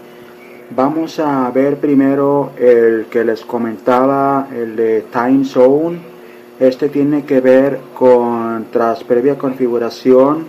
Vamos 0.75 1.19
a 1.19 1.49
ver 1.51 1.77
primero 1.77 2.51
el 2.57 3.05
que 3.09 3.23
les 3.23 3.45
comentaba, 3.45 4.47
el 4.53 4.75
de 4.75 5.05
Time 5.11 5.45
Zone. 5.45 6.12
Este 6.59 6.87
tiene 6.87 7.25
que 7.25 7.41
ver 7.41 7.79
con, 7.95 8.67
tras 8.71 9.03
previa 9.03 9.37
configuración, 9.39 10.47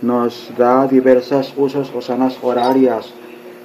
nos 0.00 0.52
da 0.56 0.86
diversos 0.86 1.52
usos 1.56 1.90
o 1.94 2.00
zonas 2.00 2.38
horarias. 2.40 3.12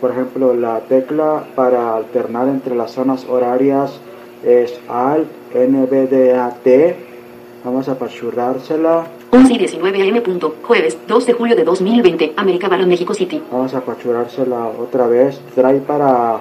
Por 0.01 0.11
ejemplo, 0.11 0.53
la 0.55 0.79
tecla 0.81 1.43
para 1.55 1.95
alternar 1.95 2.47
entre 2.47 2.75
las 2.75 2.91
zonas 2.91 3.25
horarias 3.29 3.99
es 4.43 4.79
Alt 4.89 5.27
NVDAT. 5.53 6.95
Vamos 7.63 7.87
a 7.87 7.93
apachurrársela. 7.93 9.05
11 9.31 9.53
y 9.53 9.57
19 9.57 10.09
am. 10.09 10.51
Jueves 10.63 10.97
2 11.07 11.25
de 11.25 11.33
julio 11.33 11.55
de 11.55 11.63
2020. 11.63 12.33
América 12.35 12.67
Barra 12.67 12.85
México 12.85 13.13
City. 13.13 13.41
Vamos 13.51 13.73
a 13.75 13.77
apachurrársela 13.77 14.67
otra 14.67 15.07
vez. 15.07 15.39
Trae 15.53 15.79
para 15.79 16.39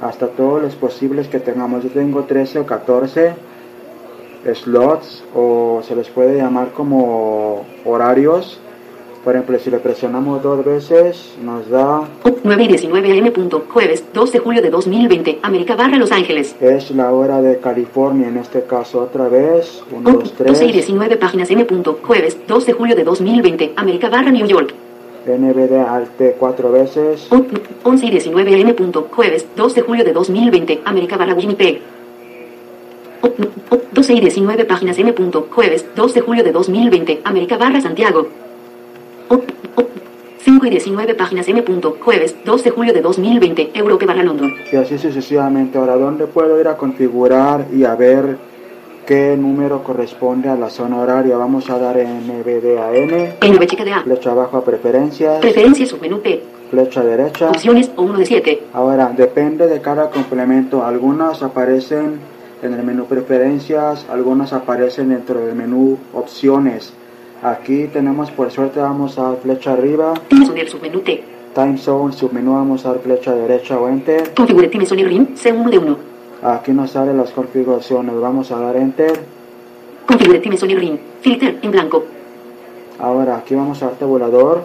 hasta 0.00 0.28
todos 0.28 0.62
los 0.62 0.74
posibles 0.76 1.28
que 1.28 1.40
tengamos. 1.40 1.84
Yo 1.84 1.90
tengo 1.90 2.24
13 2.24 2.60
o 2.60 2.66
14 2.66 3.57
slots 4.54 5.24
o 5.34 5.80
se 5.86 5.94
les 5.94 6.08
puede 6.08 6.36
llamar 6.36 6.72
como 6.72 7.64
horarios. 7.84 8.60
Por 9.24 9.34
ejemplo, 9.34 9.58
si 9.58 9.70
le 9.70 9.78
presionamos 9.78 10.42
dos 10.42 10.64
veces, 10.64 11.34
nos 11.42 11.68
da 11.68 12.08
9 12.44 12.64
y 12.64 12.68
19 12.68 13.18
am. 13.18 13.32
punto, 13.32 13.64
Jueves 13.68 14.04
2 14.14 14.32
de 14.32 14.38
julio 14.38 14.62
de 14.62 14.70
2020. 14.70 15.40
América 15.42 15.76
Barra 15.76 15.98
Los 15.98 16.12
Ángeles. 16.12 16.56
es 16.60 16.90
la 16.92 17.12
hora 17.12 17.42
de 17.42 17.58
California 17.58 18.28
en 18.28 18.38
este 18.38 18.62
caso 18.62 19.02
otra 19.02 19.28
vez. 19.28 19.82
1, 19.92 20.10
2, 20.10 20.38
12 20.38 20.64
y 20.64 20.68
3. 20.68 20.72
19 20.72 21.16
páginas 21.16 21.50
M. 21.50 21.64
punto, 21.64 21.98
Jueves 22.02 22.38
2 22.46 22.66
de 22.66 22.72
julio 22.72 22.96
de 22.96 23.04
2020. 23.04 23.72
América 23.76 24.08
Barra 24.08 24.30
New 24.30 24.46
York. 24.46 24.72
NVD 25.26 25.74
Alt 25.86 26.38
cuatro 26.38 26.72
veces. 26.72 27.28
11 27.82 28.06
y 28.06 28.10
19 28.10 28.62
am. 28.62 28.74
punto, 28.74 29.08
Jueves 29.14 29.46
2 29.56 29.74
de 29.74 29.82
julio 29.82 30.04
de 30.04 30.12
2020. 30.12 30.80
América 30.84 31.16
Barra 31.16 31.34
Winnipeg. 31.34 31.97
12 33.92 34.14
y 34.14 34.20
19 34.20 34.64
páginas 34.64 34.98
M. 34.98 35.12
punto, 35.12 35.48
Jueves 35.50 35.84
2 35.96 36.14
de 36.14 36.20
julio 36.20 36.44
de 36.44 36.52
2020. 36.52 37.20
América 37.24 37.56
Barra 37.56 37.80
Santiago. 37.80 38.28
5 40.40 40.66
y 40.66 40.70
19 40.70 41.14
páginas 41.14 41.48
M. 41.48 41.62
punto, 41.62 41.96
Jueves 42.00 42.36
2 42.44 42.64
de 42.64 42.70
julio 42.70 42.92
de 42.92 43.00
2020. 43.02 43.70
Europa 43.74 44.06
Barra 44.06 44.22
London. 44.22 44.54
Y 44.72 44.76
así 44.76 44.98
sucesivamente. 44.98 45.78
Ahora, 45.78 45.96
¿dónde 45.96 46.26
puedo 46.26 46.60
ir 46.60 46.68
a 46.68 46.76
configurar 46.76 47.66
y 47.72 47.84
a 47.84 47.94
ver 47.96 48.38
qué 49.04 49.36
número 49.36 49.82
corresponde 49.82 50.48
a 50.48 50.54
la 50.54 50.70
zona 50.70 50.98
horaria? 50.98 51.36
Vamos 51.36 51.68
a 51.68 51.78
dar 51.78 51.96
NVDAN. 51.96 53.34
NV 53.42 53.66
chica 53.66 53.84
de 53.84 53.92
A. 53.92 54.02
Flecha 54.02 54.30
abajo 54.30 54.58
a 54.58 54.64
preferencias. 54.64 55.40
Preferencias 55.40 55.88
submenú 55.88 56.20
P. 56.20 56.40
Flecha 56.70 57.02
derecha. 57.02 57.50
Opciones 57.50 57.90
o 57.96 58.02
1 58.02 58.18
de 58.18 58.26
7. 58.26 58.62
Ahora, 58.74 59.12
depende 59.16 59.66
de 59.66 59.80
cada 59.80 60.08
complemento. 60.10 60.84
Algunas 60.84 61.42
aparecen 61.42 62.20
en 62.62 62.74
el 62.74 62.82
menú 62.82 63.06
preferencias, 63.06 64.06
algunas 64.10 64.52
aparecen 64.52 65.10
dentro 65.10 65.44
del 65.44 65.54
menú 65.54 65.98
opciones. 66.12 66.92
Aquí 67.42 67.86
tenemos, 67.92 68.30
por 68.30 68.50
suerte, 68.50 68.80
vamos 68.80 69.18
a 69.18 69.22
dar 69.22 69.36
flecha 69.38 69.72
arriba. 69.72 70.14
Submenú 70.66 71.00
T. 71.00 71.22
Time 71.54 71.78
Zone, 71.78 72.12
submenú, 72.12 72.54
vamos 72.54 72.84
a 72.84 72.90
dar 72.90 73.00
flecha 73.00 73.34
derecha 73.34 73.78
o 73.78 73.88
Enter. 73.88 74.34
Configure 74.34 74.68
Timesoner 74.68 75.06
RIM 75.06 75.34
C1 75.34 75.70
de 75.70 75.78
1. 75.78 75.96
Aquí 76.42 76.72
nos 76.72 76.90
salen 76.90 77.16
las 77.16 77.30
configuraciones, 77.30 78.14
vamos 78.20 78.50
a 78.50 78.58
dar 78.58 78.76
Enter. 78.76 79.20
Configure 80.06 80.38
Timesoner 80.40 80.78
RIM. 80.78 80.98
Filter 81.20 81.58
en 81.62 81.70
blanco. 81.70 82.04
Ahora 82.98 83.36
aquí 83.36 83.54
vamos 83.54 83.82
a 83.82 83.86
dar 83.86 83.94
tabulador. 83.96 84.62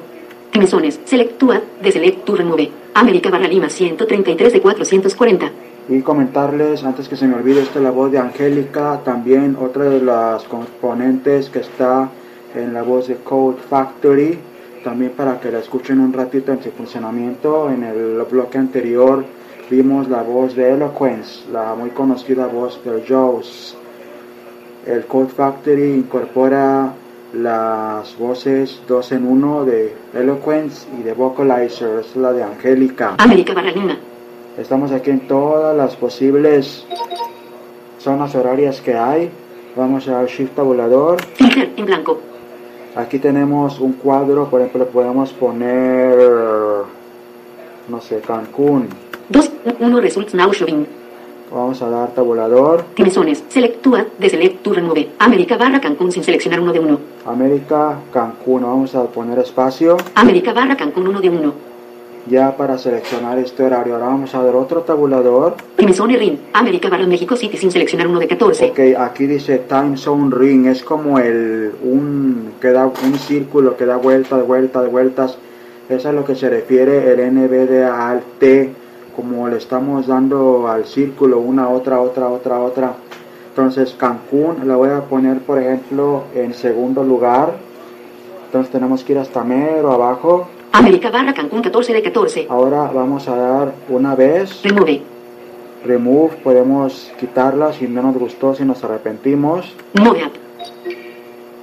Timesones. 0.52 1.00
Select 1.06 1.40
to 1.40 1.52
add. 1.52 1.64
De 1.82 1.92
select 1.92 2.26
to 2.26 2.36
remove. 2.36 2.70
América 2.94 3.30
barra 3.30 3.48
Lima 3.48 3.70
133 3.70 4.54
de 4.54 4.62
440. 4.62 5.52
Y 5.90 6.02
comentarles, 6.02 6.84
antes 6.84 7.10
que 7.10 7.18
se 7.18 7.28
me 7.28 7.36
olvide, 7.36 7.62
esta 7.62 7.80
es 7.80 7.84
la 7.84 7.92
voz 7.92 8.12
de 8.12 8.18
Angélica, 8.18 9.02
también 9.04 9.58
otra 9.60 9.84
de 9.86 10.02
las 10.02 10.44
componentes 10.44 11.50
que 11.50 11.60
está 11.60 12.10
en 12.56 12.74
la 12.74 12.84
voz 12.84 13.08
de 13.10 13.16
Code 13.16 13.58
Factory, 13.70 14.40
también 14.84 15.12
para 15.12 15.40
que 15.40 15.52
la 15.52 15.60
escuchen 15.60 16.00
un 16.00 16.13
ratito 16.13 16.54
en 16.54 16.63
su 16.63 16.72
funcionamiento. 16.72 17.70
En 17.70 17.84
el 17.84 18.22
bloque 18.30 18.58
anterior 18.58 19.25
vimos 19.70 20.08
la 20.08 20.24
voz 20.24 20.56
de 20.56 20.72
Eloquence, 20.72 21.52
la 21.52 21.75
muy 21.75 21.90
conocida 21.90 22.48
voz 22.48 22.80
de 22.86 23.04
Jaws. 23.06 23.75
El 24.86 25.06
Code 25.06 25.30
Factory 25.30 25.94
incorpora 25.96 26.94
las 27.34 28.18
voces 28.18 28.82
dos 28.88 29.12
en 29.12 29.28
uno 29.28 29.66
de 29.66 29.94
Eloquence 30.13 30.88
y 30.98 31.04
de 31.04 31.13
Vocalizer, 31.13 32.00
es 32.00 32.16
la 32.16 32.32
de 32.32 32.44
Angélica. 32.44 33.16
América 33.18 33.54
barra 33.54 33.72
Lima. 33.72 33.98
Estamos 34.58 34.92
aquí 34.92 35.10
en 35.10 35.22
todas 35.28 35.76
las 35.76 35.96
posibles 35.96 36.86
zonas 37.98 38.36
horarias 38.36 38.82
que 38.82 38.94
hay. 38.94 39.32
Vamos 39.76 40.08
a 40.08 40.12
dar 40.12 40.28
Shift 40.28 40.56
tabulador. 40.56 41.18
En 41.76 41.86
blanco. 41.86 42.20
Aquí 42.96 43.18
tenemos 43.18 43.80
un 43.80 43.94
cuadro, 43.94 44.48
por 44.48 44.62
ejemplo, 44.62 44.86
podemos 44.88 45.32
poner, 45.34 46.16
no 47.88 48.00
sé, 48.00 48.20
Cancún. 48.20 48.90
2. 49.30 49.52
1 49.80 50.02
results 50.02 50.36
now 50.36 50.52
showing. 50.54 50.86
Vamos 51.52 51.82
a 51.82 51.90
dar 51.90 52.14
tabulador. 52.14 52.84
Timesones. 52.94 53.44
Select 53.50 53.82
to 53.82 53.96
add. 53.96 54.08
De 54.20 54.30
select 54.30 54.62
to 54.62 54.74
remove. 54.74 55.10
América 55.18 55.58
barra 55.58 55.82
Cancún 55.82 56.12
sin 56.12 56.24
seleccionar 56.24 56.60
uno 56.60 56.72
de 56.72 56.80
uno. 56.80 57.00
América, 57.26 57.98
Cancún. 58.12 58.62
Vamos 58.62 58.94
a 58.94 59.04
poner 59.06 59.40
espacio 59.40 59.98
América 60.14 60.54
barra 60.54 60.78
Cancún 60.78 61.08
1 61.08 61.22
de 61.22 61.30
1. 61.30 61.73
Ya 62.27 62.56
para 62.56 62.77
seleccionar 62.77 63.38
este 63.39 63.63
horario. 63.63 63.96
Ahora 63.96 64.08
vamos 64.08 64.34
a 64.36 64.44
dar 64.44 64.56
otro 64.56 64.82
tabulador. 64.82 65.56
Timezone 65.75 66.18
RIM. 66.18 66.38
América 66.53 66.89
barra 66.89 67.06
México 67.06 67.36
City 67.36 67.58
sin 67.58 67.72
seleccionar 67.72 68.08
uno 68.08 68.20
de 68.20 68.27
14. 68.27 68.72
Ok, 68.72 68.80
aquí 68.98 69.25
dice 69.25 69.60
Time 69.60 69.98
Zone 69.98 70.34
Ring, 70.36 70.68
es 70.68 70.84
como 70.84 71.20
el 71.20 71.74
un 71.84 72.53
que 72.62 72.72
da 72.72 72.86
un 72.86 73.15
círculo 73.15 73.75
que 73.75 73.86
da 73.86 73.98
vuelta, 73.98 74.38
de 74.38 74.44
vuelta, 74.44 74.82
de 74.82 74.89
vueltas. 74.89 75.38
Eso 75.89 75.98
es 75.98 76.06
a 76.06 76.12
lo 76.13 76.24
que 76.24 76.36
se 76.36 76.50
refiere 76.50 77.12
el 77.12 77.34
NBD 77.34 77.84
al 77.84 78.22
T, 78.39 78.70
como 79.15 79.50
le 79.50 79.58
estamos 79.58 80.08
dando 80.08 80.68
al 80.68 80.86
círculo 80.86 81.39
una, 81.39 81.70
otra, 81.70 82.00
otra, 82.00 82.30
otra, 82.30 82.60
otra. 82.60 82.94
Entonces 83.50 83.94
Cancún 83.98 84.68
la 84.68 84.75
voy 84.77 84.89
a 84.89 85.01
poner, 85.01 85.39
por 85.39 85.60
ejemplo, 85.60 86.24
en 86.34 86.53
segundo 86.53 87.03
lugar. 87.03 87.53
Entonces 88.46 88.72
tenemos 88.72 89.03
que 89.03 89.13
ir 89.13 89.20
hasta 89.20 89.44
mero 89.44 89.92
abajo. 89.92 90.48
América 90.74 91.12
barra 91.12 91.34
Cancún 91.34 91.62
14 91.62 91.94
de 91.94 92.01
14. 92.01 92.48
Ahora 92.50 92.89
vamos 92.94 93.27
a 93.27 93.36
dar 93.36 93.74
una 93.89 94.15
vez. 94.15 94.62
Remove. 94.63 95.01
Remove, 95.86 96.36
podemos 96.44 97.12
quitarla 97.20 97.74
si 97.74 97.88
no 97.88 98.01
nos 98.01 98.18
gustó, 98.18 98.56
si 98.56 98.65
nos 98.65 98.84
arrepentimos. 98.84 99.72
Move 99.94 100.24
up. 100.25 100.32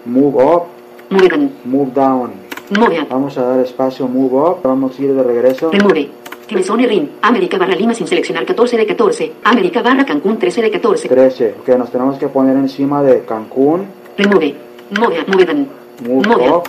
Move 0.05 0.45
up, 0.45 0.63
Move 1.11 1.29
down. 1.29 1.51
move 1.65 1.93
down. 1.93 2.31
Move 2.71 3.01
up. 3.01 3.09
Vamos 3.11 3.37
a 3.37 3.43
dar 3.43 3.61
espacio 3.61 4.07
move 4.07 4.35
up. 4.37 4.59
Vamos 4.63 4.99
a 4.99 5.03
ir 5.03 5.13
de 5.13 5.23
regreso. 5.23 5.71
Remove. 5.73 6.09
Timezone 6.47 6.87
RIN. 6.87 7.11
América 7.23 7.59
barra 7.59 7.75
Lima 7.75 7.95
sin 7.95 8.07
seleccionar 8.07 8.45
14 8.47 8.77
de 8.77 8.87
14. 8.87 9.33
América 9.45 9.83
barra 9.83 10.05
Cancún 10.05 10.39
13 10.39 10.63
de 10.63 10.71
14. 10.71 11.09
13. 11.09 11.55
Ok, 11.61 11.69
nos 11.77 11.91
tenemos 11.91 12.17
que 12.19 12.29
poner 12.29 12.57
encima 12.57 13.03
de 13.03 13.25
Cancún. 13.25 13.87
Remove. 14.17 14.55
Move 14.99 15.21
up. 15.21 15.29
Move 15.29 15.45
down. 15.47 15.69
Move 16.07 16.29
Move 16.29 16.47
up. 16.49 16.57
up. 16.59 16.69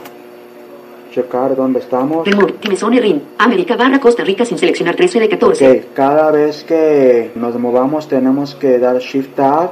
Checar 1.12 1.56
dónde 1.56 1.80
estamos. 1.80 2.26
Remove. 2.26 2.54
Timezone 2.54 3.00
RIN. 3.02 3.22
América 3.38 3.76
barra 3.76 4.00
Costa 4.00 4.24
Rica 4.24 4.46
sin 4.46 4.58
seleccionar 4.58 4.96
13 4.96 5.20
de 5.20 5.30
14. 5.30 5.70
Ok, 5.72 5.86
cada 5.94 6.32
vez 6.32 6.64
que 6.64 7.32
nos 7.36 7.58
movamos 7.60 8.08
tenemos 8.08 8.56
que 8.56 8.80
dar 8.80 8.98
Shift 9.00 9.36
Tab, 9.36 9.72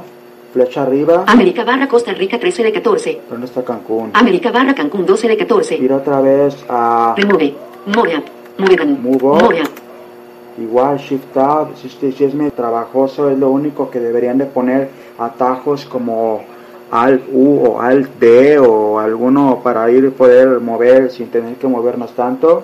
flecha 0.52 0.82
arriba. 0.84 1.24
América 1.28 1.64
barra 1.64 1.88
Costa 1.88 2.14
Rica 2.14 2.38
13 2.40 2.64
de 2.64 2.72
14. 2.74 3.22
¿Dónde 3.30 3.46
está 3.46 3.64
Cancún? 3.64 4.12
América 4.14 4.52
barra 4.52 4.76
Cancún 4.76 5.06
12 5.06 5.28
de 5.30 5.38
14. 5.38 5.76
Ir 5.78 5.94
otra 5.94 6.20
vez 6.20 6.58
a 6.68 7.14
Remove. 7.16 7.54
Move 7.86 8.18
up. 8.18 8.24
Move 8.58 8.76
down. 8.76 9.02
Move 9.02 9.16
up. 9.16 9.42
Move 9.44 9.62
up. 9.62 9.70
igual 10.62 10.98
Shift 10.98 11.32
Tab. 11.34 11.70
Si, 11.78 11.88
si- 11.88 12.12
si 12.12 12.24
es 12.26 12.34
muy 12.36 12.52
trabajoso, 12.52 13.30
es 13.30 13.38
lo 13.40 13.50
único 13.50 13.90
que 13.90 14.02
deberían 14.02 14.38
de 14.38 14.46
poner 14.46 14.90
atajos 15.18 15.86
como 15.86 16.44
Alt 16.92 17.24
U 17.32 17.64
o 17.66 17.82
Alt 17.82 18.10
D 18.20 18.60
o 18.60 19.00
alguno 19.00 19.62
para 19.64 19.90
ir 19.92 20.12
poder 20.12 20.60
mover 20.60 21.12
sin 21.12 21.28
tener 21.28 21.56
que 21.56 21.68
movernos 21.68 22.12
tanto. 22.16 22.64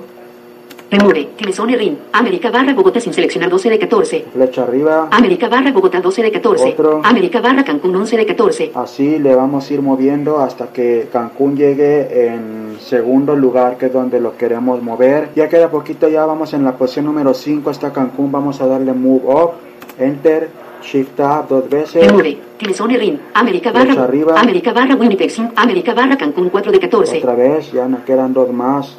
Remove. 0.92 1.30
Timezone 1.36 1.76
RIN. 1.76 1.98
América 2.14 2.52
barra 2.52 2.74
Bogotá 2.74 3.00
sin 3.00 3.12
seleccionar 3.12 3.50
12 3.50 3.70
de 3.72 3.80
14. 3.80 4.26
Flecha 4.32 4.64
arriba. 4.64 5.08
América 5.12 5.50
barra 5.50 5.72
Bogotá 5.72 6.00
12 6.00 6.24
de 6.24 6.32
14. 6.32 6.70
Otro. 6.70 7.02
América 7.04 7.42
barra 7.42 7.64
Cancún 7.64 7.96
11 7.96 8.18
de 8.18 8.26
14. 8.26 8.72
Así 8.76 9.18
le 9.18 9.36
vamos 9.36 9.70
a 9.70 9.74
ir 9.74 9.82
moviendo 9.82 10.40
hasta 10.40 10.68
que 10.68 11.08
Cancún 11.12 11.58
llegue 11.58 12.28
en 12.28 12.78
segundo 12.80 13.36
lugar, 13.36 13.78
que 13.78 13.88
es 13.88 13.94
donde 13.94 14.22
lo 14.22 14.38
queremos 14.38 14.82
mover. 14.82 15.30
Ya 15.36 15.50
queda 15.50 15.70
poquito, 15.70 16.08
ya 16.08 16.26
vamos 16.26 16.54
en 16.54 16.64
la 16.64 16.78
posición 16.78 17.06
número 17.06 17.34
5 17.34 17.70
hasta 17.70 17.92
Cancún. 17.92 18.32
Vamos 18.32 18.62
a 18.62 18.68
darle 18.68 18.94
Move 18.94 19.24
Up, 19.26 19.52
Enter, 19.98 20.50
Shift 20.86 21.16
Tab 21.16 21.48
dos 21.50 21.70
veces. 21.70 22.06
Remove. 22.06 22.38
Timezone 22.58 22.98
RIN. 22.98 23.20
América 23.34 23.72
barra. 23.72 24.04
arriba. 24.04 24.40
América 24.40 24.72
barra 24.72 24.96
Winnipeg 24.96 25.30
5. 25.30 25.54
América 25.56 25.94
barra 25.94 26.16
Cancún 26.18 26.50
4 26.50 26.72
de 26.72 26.80
14. 26.80 27.18
Otra 27.18 27.36
vez, 27.36 27.72
ya 27.72 27.88
nos 27.88 28.02
quedan 28.02 28.34
dos 28.34 28.52
más. 28.52 28.96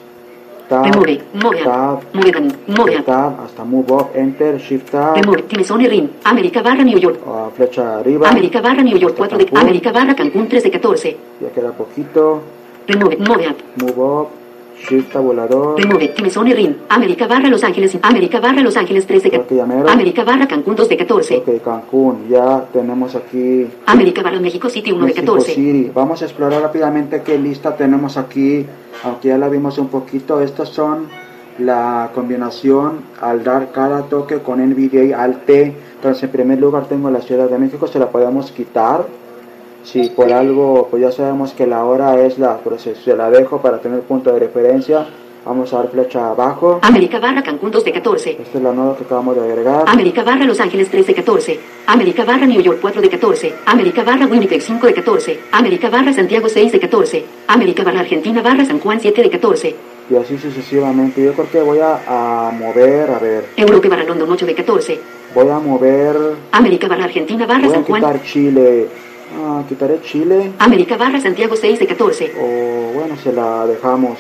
Tab, 0.69 0.85
Remove. 0.85 1.21
Move 1.35 1.63
Tab. 1.63 2.01
Move. 2.13 3.03
Tab, 3.05 3.41
hasta 3.45 3.65
Move 3.65 3.93
Up, 3.93 4.09
Enter, 4.17 4.59
Shift 4.61 4.91
Tab, 4.91 5.15
Remove. 5.17 5.43
Timezone 5.43 5.89
RIN. 5.89 6.11
América 6.25 6.61
barra 6.61 6.83
New 6.83 6.99
York. 6.99 7.21
ah, 7.27 7.49
flecha 7.55 7.99
arriba. 7.99 8.29
América 8.29 8.61
barra 8.61 8.83
New 8.83 8.99
York 8.99 9.15
4 9.17 9.39
de. 9.39 9.49
América 9.55 9.93
barra 9.93 10.15
Cancún 10.17 10.49
3 10.49 10.65
de 10.65 10.71
14. 10.71 11.17
Ya 11.41 11.49
queda 11.51 11.71
poquito. 11.71 12.43
Remove. 12.89 13.17
Move 13.19 13.47
up. 13.49 13.57
Move 13.81 14.01
Up, 14.23 14.29
Shift 14.89 15.13
Tabulador. 15.13 15.81
Remove. 15.81 16.09
Timezone 16.09 16.55
RIN. 16.55 16.77
América 16.89 17.27
barra 17.27 17.49
Los 17.49 17.65
Ángeles. 17.65 17.99
América 18.03 18.41
barra 18.41 18.61
Los 18.63 18.77
Ángeles 18.77 19.07
3 19.07 19.23
de 19.23 19.31
Creo 19.31 19.47
que 19.47 19.57
ya 19.57 19.63
14. 19.63 19.77
mero. 19.79 19.91
América 19.91 20.25
barra 20.25 20.47
Cancún 20.47 20.77
2 20.77 20.89
de 20.89 20.97
14. 20.97 21.37
Ok, 21.39 21.63
Cancún, 21.65 22.29
ya 22.29 22.65
tenemos 22.73 23.15
aquí 23.15 23.67
América 23.87 24.23
barra 24.23 24.39
México 24.41 24.69
City 24.69 24.93
1 24.93 25.01
de 25.01 25.07
Mexico 25.07 25.33
14. 25.35 25.55
City. 25.55 25.91
Vamos 25.95 26.23
a 26.23 26.25
explorar 26.27 26.63
rápidamente 26.63 27.23
qué 27.23 27.39
lista 27.39 27.77
tenemos 27.77 28.17
aquí, 28.17 28.67
aunque 29.05 29.29
ya 29.29 29.39
la 29.39 29.49
vimos 29.49 29.79
un 29.79 29.89
poquito. 29.89 30.41
Estos 30.41 30.69
son 30.69 31.07
la 31.59 32.11
combinación 32.15 33.01
al 33.21 33.43
dar 33.43 33.73
cada 33.73 34.03
toque 34.03 34.39
con 34.41 34.61
NVDA 34.61 35.23
al 35.23 35.41
T. 35.45 35.75
Entonces, 35.97 36.23
en 36.25 36.31
primer 36.31 36.61
lugar 36.61 36.87
tengo 36.87 37.11
la 37.11 37.23
Ciudad 37.23 37.49
de 37.49 37.59
México, 37.59 37.87
se 37.87 37.99
la 37.99 38.11
podemos 38.11 38.53
quitar. 38.53 39.07
Si 39.87 40.09
por 40.09 40.33
algo, 40.33 40.89
pues 40.91 41.01
ya 41.01 41.13
sabemos 41.13 41.53
que 41.53 41.65
la 41.65 41.85
hora 41.85 42.21
es 42.21 42.41
la, 42.41 42.59
pero 42.59 42.77
se, 42.77 42.97
se 42.97 43.17
la 43.17 43.31
dejo 43.31 43.61
para 43.63 43.79
tener 43.79 44.01
punto 44.01 44.33
de 44.33 44.41
referencia. 44.41 45.07
Vamos 45.45 45.73
a 45.73 45.77
dar 45.77 45.89
flecha 45.91 46.31
abajo. 46.31 46.81
América 46.83 47.21
barra 47.21 47.41
Cancún 47.41 47.71
2 47.71 47.85
de 47.85 47.93
14. 47.93 48.31
Esta 48.33 48.59
es 48.59 48.65
la 48.65 48.73
nueva 48.73 48.97
que 48.97 49.05
acabamos 49.05 49.37
de 49.37 49.43
agregar. 49.43 49.85
América 49.87 50.25
barra 50.25 50.45
Los 50.45 50.59
Ángeles 50.59 50.89
3 50.91 51.07
de 51.07 51.15
14. 51.15 51.61
América 51.87 52.25
barra 52.25 52.47
New 52.47 52.61
York 52.61 52.79
4 52.83 53.01
de 53.01 53.09
14. 53.09 53.55
América 53.67 54.03
barra 54.03 54.27
Winnipeg 54.27 54.61
5 54.61 54.89
de 54.89 54.95
14. 54.95 55.41
América 55.53 55.89
barra 55.89 56.13
Santiago 56.13 56.49
6 56.49 56.73
de 56.73 56.81
14. 56.81 57.25
América 57.47 57.85
barra 57.85 58.01
Argentina 58.01 58.43
barra 58.43 58.65
San 58.65 58.81
Juan 58.81 59.01
7 59.01 59.23
de 59.23 59.31
14. 59.31 59.77
Y 60.11 60.17
así 60.17 60.37
sucesivamente. 60.37 61.23
Yo 61.23 61.33
creo 61.33 61.49
que 61.49 61.63
voy 61.63 61.79
a, 61.79 62.49
a 62.49 62.51
mover, 62.51 63.09
a 63.09 63.21
ver, 63.21 63.45
Europa 63.57 63.89
barra 63.89 64.03
London 64.03 64.33
8 64.33 64.47
de 64.47 64.55
14. 64.57 65.01
voy 65.33 65.49
a 65.49 65.61
mover, 65.61 66.17
América 66.51 66.89
barra 66.89 67.05
Argentina 67.05 67.47
barra 67.47 67.69
voy 67.69 67.71
a 67.71 67.75
San 67.75 67.85
Juan. 67.85 68.21
Chile. 68.25 68.89
Ah, 69.35 69.63
quitaré 69.69 70.01
Chile 70.03 70.53
América 70.59 70.97
barra 70.97 71.21
Santiago 71.21 71.57
6 71.57 71.79
de 71.81 71.87
14. 71.87 72.33
o 72.41 72.93
bueno, 72.95 73.17
se 73.17 73.33
la 73.33 73.67
dejamos. 73.67 74.19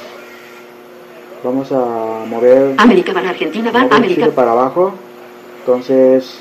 Vamos 1.44 1.70
a 1.70 2.24
mover, 2.26 2.74
América 2.78 3.12
barra 3.12 3.30
Argentina 3.30 3.70
barra 3.70 3.96
América. 3.96 4.22
Chile 4.22 4.32
para 4.34 4.52
abajo. 4.52 4.92
Entonces, 5.60 6.40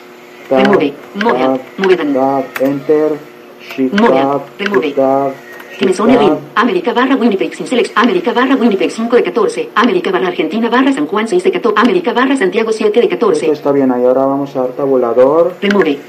tab, 0.49 0.59
Remove, 0.61 0.93
move, 1.15 1.39
tab, 1.39 1.59
move 1.77 1.95
down. 1.95 2.13
tab, 2.13 2.43
enter, 2.61 3.11
shift 3.59 3.93
Move, 3.99 4.09
tab, 4.13 4.41
remove. 4.57 4.91
tab, 4.93 5.31
Timezone 5.77 6.17
RIN. 6.17 6.29
tab. 6.29 6.39
América 6.55 6.93
barra 6.93 7.15
Winnipeg 7.15 7.53
sin 7.53 7.67
select. 7.67 7.91
América 7.95 8.33
barra 8.33 8.55
Winnipeg 8.55 8.89
5 8.89 9.15
de 9.15 9.23
14. 9.23 9.69
América 9.75 10.11
barra 10.11 10.27
Argentina 10.29 10.69
barra 10.69 10.91
San 10.91 11.05
Juan 11.05 11.27
6 11.27 11.43
de 11.43 11.51
14. 11.51 11.79
América 11.79 12.13
barra 12.13 12.35
Santiago 12.35 12.71
7 12.71 12.91
de 12.99 13.05
Esto 13.05 13.15
14. 13.27 13.51
está 13.51 13.71
bien, 13.71 13.91
ahí 13.91 14.03
ahora 14.05 14.25
vamos 14.25 14.55
a 14.55 14.61
dar 14.61 14.69
tabulador. 14.69 15.53
Remove. 15.61 15.99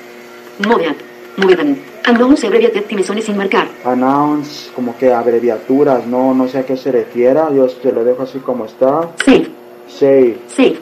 Move 0.67 0.89
up. 0.89 0.97
Move 1.37 1.57
down. 1.57 1.77
Abreviated 2.07 2.85
Timezone 2.85 3.21
sin 3.21 3.37
marcar. 3.37 3.67
Announce, 3.85 4.71
como 4.75 4.97
que 4.97 5.13
abreviaturas, 5.13 6.07
no, 6.07 6.33
no 6.35 6.47
sé 6.47 6.59
a 6.59 6.67
qué 6.67 6.77
se 6.77 6.93
refiera. 6.93 7.49
Yo 7.53 7.67
te 7.67 7.91
lo 7.93 8.05
dejo 8.05 8.23
así 8.23 8.39
como 8.39 8.65
está. 8.65 9.09
Save. 9.25 9.49
Save. 9.89 10.37
Save. 10.49 10.77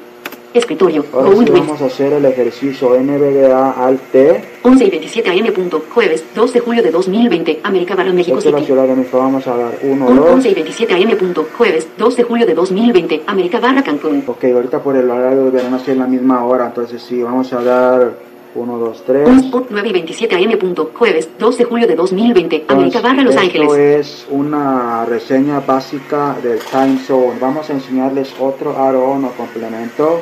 Escritorio. 0.52 1.04
Ahora 1.12 1.30
sí 1.36 1.50
vamos 1.50 1.82
a 1.82 1.86
hacer 1.86 2.12
el 2.12 2.24
ejercicio 2.26 2.90
NVDA 3.00 3.72
Alt 3.72 4.00
T. 4.12 4.44
11 4.62 4.84
y 4.84 4.90
27 4.90 5.30
AM. 5.30 5.52
Punto. 5.52 5.82
Jueves 5.92 6.24
2 6.36 6.52
de 6.52 6.60
julio 6.60 6.82
de 6.82 6.90
2020. 6.92 7.60
América 7.64 7.96
barra 7.96 8.12
México 8.12 8.38
Esta 8.38 8.50
es 8.50 8.52
la 8.52 8.58
City. 8.60 8.66
ciudad 8.66 8.86
de 8.86 8.94
México. 8.94 9.18
Vamos 9.18 9.44
a 9.48 9.56
dar 9.56 9.72
1, 9.82 10.06
Un 10.06 10.16
2. 10.16 10.30
11 10.30 10.48
y 10.50 10.54
27 10.54 10.94
AM. 10.94 11.16
Punto. 11.16 11.46
Jueves 11.58 11.88
2 11.98 12.16
de 12.16 12.22
julio 12.22 12.46
de 12.46 12.54
2020. 12.54 13.22
América 13.26 13.58
barra 13.58 13.82
Cancún. 13.82 14.22
Ok, 14.26 14.44
ahorita 14.44 14.78
por 14.80 14.94
el 14.96 15.10
horario 15.10 15.44
de 15.46 15.50
verano 15.50 15.80
sí 15.84 15.90
es 15.90 15.96
la 15.96 16.06
misma 16.06 16.44
hora. 16.44 16.66
Entonces 16.66 17.02
sí, 17.02 17.20
vamos 17.22 17.52
a 17.52 17.60
dar 17.64 18.12
1, 18.54 18.78
2, 18.78 19.04
3. 19.04 19.28
Un 19.28 19.38
spot 19.40 19.66
9 19.70 19.88
y 19.88 19.92
27 19.92 20.36
AM. 20.36 20.58
Punto. 20.58 20.90
Jueves 20.94 21.28
2 21.38 21.58
de 21.58 21.64
julio 21.64 21.86
de 21.86 21.96
2020. 21.96 22.64
América 22.68 23.00
barra 23.00 23.22
Los 23.22 23.34
esto 23.34 23.44
Ángeles. 23.46 23.72
es 23.74 24.26
una 24.30 25.04
reseña 25.06 25.60
básica 25.60 26.36
del 26.42 26.58
time 26.60 26.98
zone. 27.06 27.38
Vamos 27.40 27.68
a 27.70 27.72
enseñarles 27.72 28.32
otro 28.38 28.76
add-on 28.78 29.24
o 29.24 29.30
complemento, 29.32 30.20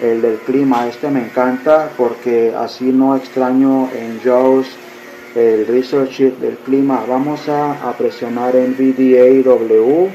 el 0.00 0.22
del 0.22 0.36
clima. 0.38 0.86
Este 0.86 1.10
me 1.10 1.20
encanta 1.24 1.90
porque 1.96 2.52
así 2.56 2.84
no 2.86 3.16
extraño 3.16 3.88
en 3.92 4.20
JAWS 4.22 4.66
el 5.34 5.66
research 5.66 6.10
sheet 6.10 6.38
del 6.38 6.56
clima. 6.58 7.04
Vamos 7.08 7.48
a, 7.48 7.88
a 7.88 7.92
presionar 7.96 8.56
en 8.56 8.74
VDAW. 8.76 10.08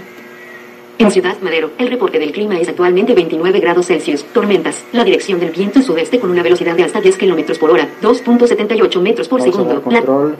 En 1.03 1.11
Ciudad 1.11 1.35
Madero, 1.41 1.71
el 1.79 1.89
reporte 1.89 2.17
del 2.17 2.31
clima 2.31 2.57
es 2.57 2.69
actualmente 2.69 3.13
29 3.13 3.59
grados 3.59 3.87
Celsius. 3.87 4.23
Tormentas. 4.23 4.85
La 4.93 5.03
dirección 5.03 5.37
del 5.37 5.49
viento 5.51 5.79
es 5.79 5.85
sudeste 5.85 6.17
con 6.17 6.31
una 6.31 6.41
velocidad 6.41 6.77
de 6.77 6.83
hasta 6.83 7.01
10 7.01 7.17
kilómetros 7.17 7.59
por 7.59 7.71
hora. 7.71 7.89
2.78 8.01 9.01
metros 9.01 9.27
por 9.27 9.41
Vamos 9.41 9.53
segundo. 9.53 9.73
La- 9.75 9.81
control. 9.81 10.37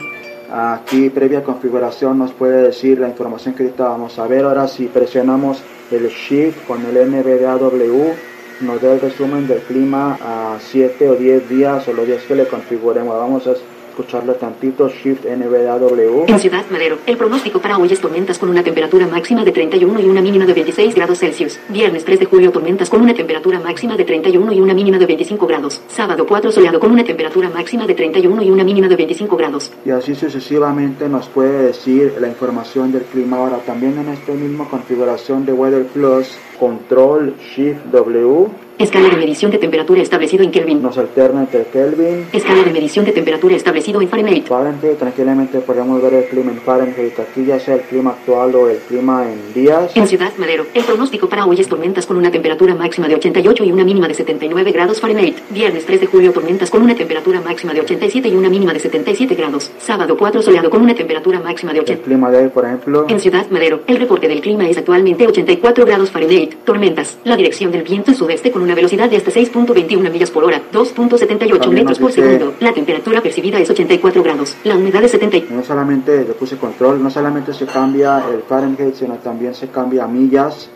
Aquí 0.50 1.10
previa 1.10 1.42
configuración 1.42 2.18
nos 2.18 2.32
puede 2.32 2.62
decir 2.62 2.98
la 2.98 3.08
información 3.10 3.54
que 3.54 3.64
ahorita 3.64 3.88
vamos 3.88 4.18
a 4.18 4.26
ver. 4.26 4.46
Ahora 4.46 4.66
si 4.66 4.86
presionamos 4.86 5.58
el 5.90 6.08
Shift 6.08 6.66
con 6.66 6.80
el 6.86 7.10
NVDAW 7.10 8.14
nos 8.62 8.80
da 8.80 8.94
el 8.94 9.00
resumen 9.02 9.46
del 9.46 9.58
clima 9.58 10.16
a 10.22 10.56
7 10.60 11.10
o 11.10 11.14
10 11.16 11.46
días 11.50 11.86
o 11.88 11.92
los 11.92 12.06
días 12.06 12.22
que 12.22 12.36
le 12.36 12.46
configuremos. 12.46 13.14
Vamos 13.18 13.46
a 13.48 13.54
escucharlo 13.94 14.34
tantito. 14.34 14.88
Shift 14.88 15.24
NVDAW. 15.24 16.24
En 16.26 16.38
Ciudad 16.40 16.64
Madero, 16.70 16.98
el 17.06 17.16
pronóstico 17.16 17.60
para 17.60 17.78
hoy 17.78 17.92
es 17.92 18.00
tormentas 18.00 18.38
con 18.38 18.48
una 18.48 18.64
temperatura 18.64 19.06
máxima 19.06 19.44
de 19.44 19.52
31 19.52 20.00
y 20.00 20.04
una 20.06 20.20
mínima 20.20 20.44
de 20.46 20.52
26 20.52 20.94
grados 20.94 21.20
Celsius. 21.20 21.60
Viernes 21.68 22.04
3 22.04 22.18
de 22.18 22.26
julio, 22.26 22.50
tormentas 22.50 22.90
con 22.90 23.00
una 23.00 23.14
temperatura 23.14 23.60
máxima 23.60 23.96
de 23.96 24.04
31 24.04 24.52
y 24.52 24.60
una 24.60 24.74
mínima 24.74 24.98
de 24.98 25.06
25 25.06 25.46
grados. 25.46 25.80
Sábado 25.86 26.26
4 26.26 26.50
soleado 26.50 26.80
con 26.80 26.90
una 26.90 27.04
temperatura 27.04 27.48
máxima 27.50 27.86
de 27.86 27.94
31 27.94 28.42
y 28.42 28.50
una 28.50 28.64
mínima 28.64 28.88
de 28.88 28.96
25 28.96 29.36
grados. 29.36 29.72
Y 29.84 29.90
así 29.90 30.14
sucesivamente 30.16 31.08
nos 31.08 31.28
puede 31.28 31.66
decir 31.66 32.14
la 32.20 32.28
información 32.28 32.90
del 32.90 33.02
clima. 33.02 33.36
Ahora 33.36 33.58
también 33.58 33.96
en 33.98 34.08
esta 34.08 34.32
misma 34.32 34.68
configuración 34.68 35.46
de 35.46 35.52
Weather 35.52 35.86
Plus, 35.86 36.36
Control 36.58 37.34
Shift 37.54 37.84
W 37.92 38.63
Escala 38.76 39.08
de 39.08 39.16
medición 39.16 39.52
de 39.52 39.58
temperatura 39.58 40.02
establecido 40.02 40.42
en 40.42 40.50
Kelvin. 40.50 40.82
Nos 40.82 40.98
alterna 40.98 41.42
entre 41.42 41.64
Kelvin, 41.66 42.26
Escala 42.32 42.64
de 42.64 42.72
medición 42.72 43.04
de 43.04 43.12
temperatura 43.12 43.54
establecido 43.54 44.02
en 44.02 44.08
Fahrenheit. 44.08 44.46
Fahrenheit. 44.48 44.98
Tranquilamente 44.98 45.60
podemos 45.60 46.02
ver 46.02 46.14
el 46.14 46.24
clima 46.24 46.50
en 46.50 46.58
Fahrenheit. 46.58 47.18
Aquí 47.20 47.44
ya 47.44 47.60
sea 47.60 47.76
el 47.76 47.82
clima 47.82 48.10
actual 48.10 48.52
o 48.56 48.68
el 48.68 48.78
clima 48.78 49.30
en 49.30 49.54
días. 49.54 49.92
En 49.94 50.08
Ciudad 50.08 50.32
Madero, 50.38 50.66
el 50.74 50.82
pronóstico 50.82 51.28
para 51.28 51.46
hoy 51.46 51.60
es 51.60 51.68
tormentas 51.68 52.04
con 52.04 52.16
una 52.16 52.32
temperatura 52.32 52.74
máxima 52.74 53.06
de 53.06 53.14
88 53.14 53.62
y 53.62 53.70
una 53.70 53.84
mínima 53.84 54.08
de 54.08 54.14
79 54.14 54.72
grados 54.72 55.00
Fahrenheit. 55.00 55.36
Viernes 55.50 55.86
3 55.86 56.00
de 56.00 56.06
julio, 56.06 56.32
tormentas 56.32 56.68
con 56.68 56.82
una 56.82 56.96
temperatura 56.96 57.40
máxima 57.40 57.72
de 57.72 57.80
87 57.80 58.28
y 58.28 58.34
una 58.34 58.48
mínima 58.48 58.72
de 58.72 58.80
77 58.80 59.36
grados. 59.36 59.70
Sábado 59.78 60.16
4 60.18 60.42
soleado 60.42 60.68
con 60.68 60.82
una 60.82 60.96
temperatura 60.96 61.38
máxima 61.38 61.72
de 61.72 61.78
El 61.78 61.84
80. 61.84 62.04
clima 62.04 62.28
de 62.30 62.38
hoy, 62.38 62.48
por 62.48 62.64
ejemplo, 62.64 63.06
En 63.08 63.20
Ciudad 63.20 63.48
Madero, 63.50 63.82
el 63.86 63.98
reporte 63.98 64.26
del 64.26 64.40
clima 64.40 64.68
es 64.68 64.76
actualmente 64.78 65.28
84 65.28 65.86
grados 65.86 66.10
Fahrenheit. 66.10 66.56
Tormentas. 66.64 67.18
La 67.22 67.36
dirección 67.36 67.70
del 67.70 67.84
viento 67.84 68.10
es 68.10 68.16
sudeste 68.16 68.50
con 68.50 68.63
una 68.64 68.74
velocidad 68.74 69.08
de 69.08 69.16
hasta 69.16 69.30
6.21 69.30 70.10
millas 70.10 70.30
por 70.30 70.44
hora, 70.44 70.60
2.78 70.72 71.60
También 71.60 71.74
metros 71.74 71.98
por 71.98 72.12
segundo. 72.12 72.54
La 72.60 72.72
temperatura 72.72 73.20
percibida 73.20 73.58
es 73.58 73.70
84 73.70 74.22
grados. 74.22 74.56
La 74.64 74.76
humedad 74.76 75.04
es 75.04 75.12
70. 75.12 75.54
no 75.54 75.62
solamente 75.62 76.24
le 76.24 76.34
puse 76.34 76.56
control, 76.56 77.02
no 77.02 77.10
solamente 77.10 77.52
se 77.52 77.66
cambia 77.66 78.24
el 78.32 78.42
Fahrenheit, 78.42 78.94
sino 78.94 79.14
también 79.16 79.54
se 79.54 79.68
cambia 79.68 80.04
a 80.04 80.08
millas. 80.08 80.68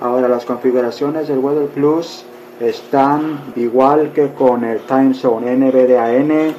Ahora 0.00 0.28
las 0.28 0.44
configuraciones 0.44 1.28
del 1.28 1.38
Weather 1.38 1.68
Plus 1.68 2.24
están 2.60 3.52
igual 3.56 4.12
que 4.14 4.32
con 4.32 4.64
el 4.64 4.80
Time 4.80 5.14
Zone 5.14 5.56
NBDAN. 5.56 6.54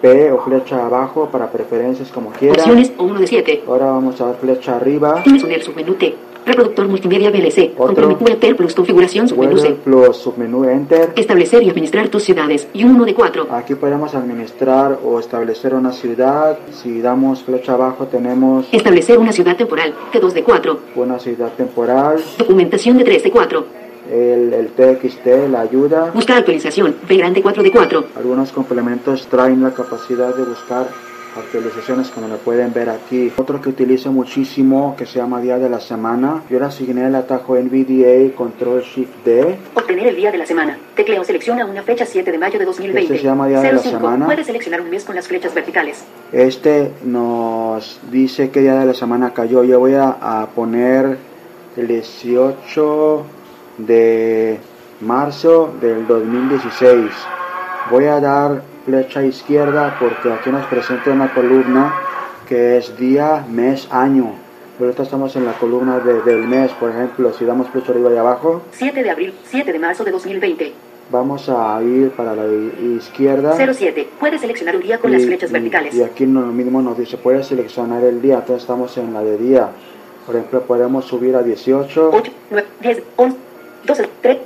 P 0.00 0.32
o 0.32 0.38
flecha 0.42 0.84
abajo 0.84 1.28
para 1.30 1.50
preferencias 1.50 2.08
como 2.08 2.30
quiera. 2.30 2.62
Opciones 2.62 2.92
o 2.96 3.04
1 3.04 3.20
de 3.20 3.26
7. 3.26 3.64
Ahora 3.66 3.86
vamos 3.86 4.20
a 4.20 4.26
ver 4.26 4.36
flecha 4.36 4.76
arriba. 4.76 5.22
Submenú 5.24 5.94
T. 5.94 6.14
Reproductor 6.46 6.86
multimedia 6.86 7.30
VLC. 7.30 7.72
Otro. 7.76 8.16
Weather 8.20 8.54
Plus 8.54 8.74
configuración 8.74 9.28
submenú 9.28 9.58
C. 9.58 9.72
Plus 9.82 10.16
submenú 10.16 10.64
Enter. 10.64 11.12
Establecer 11.16 11.64
y 11.64 11.70
administrar 11.70 12.08
tus 12.08 12.22
ciudades. 12.22 12.68
Y 12.72 12.84
uno 12.84 13.04
de 13.04 13.14
4. 13.14 13.48
Aquí 13.50 13.74
podemos 13.74 14.14
administrar 14.14 15.00
o 15.04 15.18
establecer 15.18 15.74
una 15.74 15.90
ciudad. 15.90 16.56
Si 16.70 17.00
damos 17.00 17.42
flecha 17.42 17.72
abajo 17.72 18.06
tenemos 18.06 18.66
Establecer 18.70 19.18
una 19.18 19.32
ciudad 19.32 19.56
temporal. 19.56 19.92
T2 20.12 20.32
de 20.32 20.44
4. 20.44 20.80
una 20.94 21.18
ciudad 21.18 21.52
temporal. 21.52 22.22
Documentación 22.38 22.96
de 22.98 23.04
3 23.04 23.24
de 23.24 23.30
4. 23.32 23.66
El, 24.12 24.52
el 24.52 24.68
TXT, 24.68 25.50
la 25.50 25.62
ayuda. 25.62 26.12
Buscar 26.14 26.38
actualización. 26.38 26.94
V 27.08 27.16
grande 27.16 27.42
4 27.42 27.62
de 27.64 27.72
4. 27.72 28.04
Algunos 28.14 28.52
complementos 28.52 29.26
traen 29.26 29.64
la 29.64 29.74
capacidad 29.74 30.32
de 30.32 30.44
buscar 30.44 30.86
actualizaciones 31.36 32.08
como 32.08 32.28
lo 32.28 32.38
pueden 32.38 32.72
ver 32.72 32.90
aquí. 32.90 33.32
Otro 33.36 33.60
que 33.60 33.68
utilizo 33.68 34.12
muchísimo 34.12 34.94
que 34.96 35.06
se 35.06 35.18
llama 35.18 35.40
Día 35.40 35.58
de 35.58 35.68
la 35.68 35.80
Semana. 35.80 36.42
Yo 36.50 36.58
le 36.58 36.66
asigné 36.66 37.06
el 37.06 37.14
atajo 37.14 37.56
NVDA 37.56 38.34
Control 38.34 38.82
Shift 38.82 39.24
D. 39.24 39.56
Obtener 39.74 40.08
el 40.08 40.16
día 40.16 40.32
de 40.32 40.38
la 40.38 40.46
semana. 40.46 40.78
Tecleo 40.94 41.24
selecciona 41.24 41.66
una 41.66 41.82
fecha 41.82 42.06
7 42.06 42.30
de 42.32 42.38
mayo 42.38 42.58
de 42.58 42.64
2020. 42.64 43.02
Este 43.02 43.18
se 43.18 43.24
llama 43.24 43.48
día 43.48 43.60
de 43.60 43.72
la 43.72 43.78
05. 43.78 43.98
semana. 43.98 44.26
Puedes 44.26 44.46
seleccionar 44.46 44.80
un 44.80 44.90
mes 44.90 45.04
con 45.04 45.14
las 45.14 45.26
flechas 45.28 45.54
verticales. 45.54 46.04
Este 46.32 46.92
nos 47.04 48.00
dice 48.10 48.50
qué 48.50 48.60
día 48.60 48.74
de 48.78 48.86
la 48.86 48.94
semana 48.94 49.32
cayó. 49.32 49.64
Yo 49.64 49.78
voy 49.78 49.94
a, 49.94 50.08
a 50.20 50.46
poner 50.46 51.18
el 51.76 51.88
18 51.88 53.24
de 53.78 54.58
marzo 55.00 55.74
del 55.80 56.06
2016. 56.06 57.10
Voy 57.90 58.04
a 58.06 58.20
dar 58.20 58.62
flecha 58.86 59.22
izquierda 59.22 59.96
porque 60.00 60.32
aquí 60.32 60.48
nos 60.50 60.64
presenta 60.66 61.10
una 61.10 61.34
columna 61.34 61.92
que 62.48 62.78
es 62.78 62.96
día, 62.96 63.44
mes, 63.50 63.88
año. 63.90 64.32
Ahorita 64.78 65.02
estamos 65.02 65.34
en 65.36 65.44
la 65.44 65.52
columna 65.54 65.98
de- 65.98 66.22
del 66.22 66.46
mes, 66.46 66.70
por 66.72 66.90
ejemplo, 66.90 67.32
si 67.32 67.44
damos 67.44 67.68
flecha 67.70 67.90
arriba 67.92 68.12
y 68.12 68.16
abajo, 68.16 68.62
7 68.70 69.02
de 69.02 69.10
abril, 69.10 69.34
7 69.44 69.72
de 69.72 69.78
marzo 69.78 70.04
de 70.04 70.12
2020. 70.12 70.72
vamos 71.10 71.48
a 71.48 71.80
ir 71.82 72.10
para 72.10 72.34
la 72.34 72.44
izquierda. 72.96 73.54
07. 73.56 74.08
Puedes 74.18 74.40
seleccionar 74.40 74.74
un 74.76 74.82
día 74.82 74.98
con 74.98 75.12
las 75.12 75.22
Y- 75.22 75.26
flechas 75.26 75.50
y- 75.50 75.52
verticales. 75.52 75.94
Y 75.94 76.02
aquí 76.02 76.26
no- 76.26 76.40
lo 76.42 76.52
mismo 76.52 76.82
nos 76.82 76.98
dice, 76.98 77.16
puedes 77.16 77.46
seleccionar 77.46 78.02
el 78.04 78.20
día, 78.20 78.34
entonces 78.36 78.62
estamos 78.62 78.96
en 78.98 79.12
la 79.14 79.22
de 79.22 79.36
día. 79.38 79.68
Por 80.26 80.34
ejemplo, 80.36 80.62
podemos 80.62 81.04
subir 81.04 81.36
a 81.36 81.42
18. 81.44 82.10
8, 82.12 82.32
9, 82.50 82.66
10, 82.80 83.02
11, 83.16 83.36
12, 83.84 84.08
13, 84.20 84.40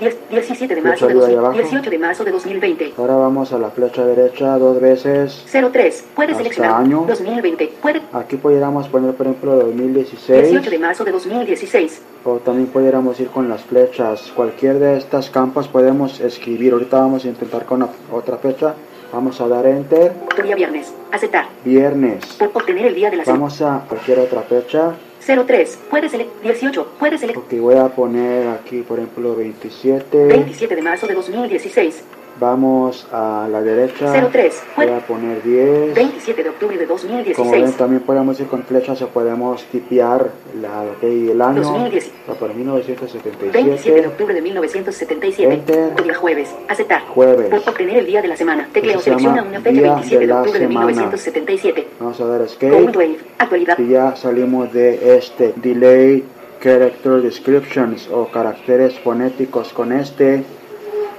10, 0.00 0.16
17 0.30 0.74
de 0.74 0.80
marzo 0.82 1.06
de 1.06 1.12
arriba 1.12 1.30
y 1.30 1.34
2000, 1.34 1.38
abajo. 1.38 1.58
18 1.60 1.90
de 1.90 1.98
marzo 1.98 2.24
de 2.24 2.30
2020. 2.32 2.94
Ahora 2.98 3.14
vamos 3.14 3.52
a 3.52 3.58
la 3.58 3.70
flecha 3.70 4.04
derecha 4.04 4.58
dos 4.58 4.80
veces. 4.80 5.44
03. 5.50 6.04
Puedes 6.14 6.32
Hasta 6.32 6.42
seleccionar 6.42 6.80
año. 6.82 7.04
2020. 7.06 7.72
Puede 7.80 8.02
Aquí 8.12 8.36
pudiéramos 8.36 8.88
poner, 8.88 9.14
por 9.14 9.26
ejemplo, 9.26 9.56
18 9.56 9.76
2016. 9.76 10.70
de 10.70 10.78
marzo 10.78 11.04
de 11.04 11.12
2016. 11.12 12.02
O 12.24 12.36
también 12.36 12.66
pudiéramos 12.68 13.20
ir 13.20 13.28
con 13.28 13.48
las 13.48 13.62
flechas. 13.62 14.32
Cualquier 14.34 14.78
de 14.78 14.96
estas 14.96 15.30
campos 15.30 15.68
podemos 15.68 16.18
escribir. 16.20 16.72
Ahorita 16.72 16.98
vamos 16.98 17.24
a 17.24 17.28
intentar 17.28 17.64
con 17.64 17.88
otra 18.10 18.38
fecha. 18.38 18.74
Vamos 19.12 19.40
a 19.40 19.46
dar 19.46 19.64
Enter. 19.66 20.12
Día 20.42 20.56
viernes. 20.56 20.92
Aceptar. 21.12 21.46
Viernes. 21.64 22.24
Por 22.36 22.50
obtener 22.52 22.86
el 22.86 22.94
día 22.96 23.10
de 23.10 23.18
la 23.18 23.24
semana. 23.24 23.40
Vamos 23.44 23.62
a 23.62 23.84
cualquier 23.88 24.18
otra 24.18 24.42
fecha. 24.42 24.94
03. 25.26 25.78
Puedes 25.90 26.10
seleccionar 26.12 26.42
18. 26.42 26.86
Puedes 26.98 27.20
seleccionar 27.20 27.52
Ok, 27.52 27.60
voy 27.60 27.76
a 27.76 27.88
poner 27.88 28.48
aquí, 28.48 28.82
por 28.82 28.98
ejemplo, 28.98 29.34
27. 29.34 30.26
27 30.26 30.76
de 30.76 30.82
marzo 30.82 31.06
de 31.06 31.14
2016. 31.14 32.04
Vamos 32.40 33.06
a 33.12 33.48
la 33.50 33.62
derecha. 33.62 34.12
03. 34.30 34.62
Voy 34.76 34.88
a 34.88 34.98
poner 34.98 35.42
10. 35.42 35.94
27 35.94 36.42
de 36.42 36.48
octubre 36.50 36.76
de 36.76 36.86
Como 36.86 37.00
ven, 37.00 37.62
2016. 37.62 37.76
también 37.76 38.02
podemos 38.02 38.40
ir 38.40 38.46
con 38.46 38.62
flechas 38.64 39.00
o 39.02 39.08
podemos 39.08 39.64
tipear 39.64 40.30
la, 40.60 40.82
ok, 40.82 41.02
el 41.02 41.40
año. 41.40 41.62
2010. 41.62 42.12
Va 42.28 42.34
por 42.34 42.48
27 42.54 42.92
de 42.92 43.08
1977. 43.12 44.06
octubre 44.08 44.34
de 44.34 44.42
1977. 44.42 45.54
Enter. 45.54 46.02
Día 46.02 46.14
jueves. 46.14 46.54
Aceptar. 46.68 47.02
Jueves. 47.08 47.48
Por 47.50 47.58
obtener 47.68 47.98
el 47.98 48.06
día 48.06 48.20
de 48.20 48.28
la 48.28 48.36
semana. 48.36 48.68
Tecleo 48.72 48.98
se 48.98 49.04
selecciona 49.04 49.42
una 49.42 49.60
fecha 49.60 49.80
día 49.80 49.94
27 49.94 50.18
de 50.18 50.26
de 50.26 50.32
octubre 50.32 50.58
de 50.60 50.66
semana. 50.66 50.86
1977. 50.86 51.88
Vamos 52.00 52.20
a 52.20 52.26
dar 52.26 52.40
escape. 52.42 53.18
Actualidad. 53.38 53.78
Y 53.78 53.88
ya 53.88 54.16
salimos 54.16 54.72
de 54.72 55.16
este 55.16 55.52
delay 55.56 56.24
character 56.60 57.20
descriptions 57.20 58.08
o 58.10 58.26
caracteres 58.28 58.98
fonéticos 58.98 59.72
con 59.72 59.92
este. 59.92 60.42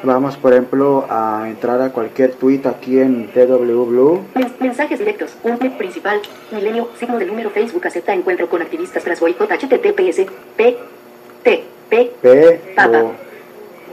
Vamos, 0.05 0.37
por 0.37 0.53
ejemplo, 0.53 1.05
a 1.09 1.45
entrar 1.47 1.81
a 1.81 1.89
cualquier 1.91 2.33
tweet 2.33 2.61
aquí 2.65 2.99
en 2.99 3.27
TW 3.33 3.85
Blue. 3.85 4.21
Men- 4.35 4.53
Mensajes 4.59 4.99
directos. 4.99 5.35
Un 5.43 5.57
tweet 5.57 5.71
principal. 5.77 6.21
Milenio. 6.51 6.89
Signo 6.99 7.17
de 7.17 7.25
número 7.25 7.49
Facebook. 7.49 7.87
Acepta 7.87 8.13
encuentro 8.13 8.47
con 8.49 8.61
activistas 8.61 9.03
tras 9.03 9.19
boicot. 9.19 9.49
HTTPS. 9.51 10.25
P. 10.55 10.77
T. 11.43 11.63
P. 11.89 12.11
P 12.21 12.61
Papá. 12.75 13.03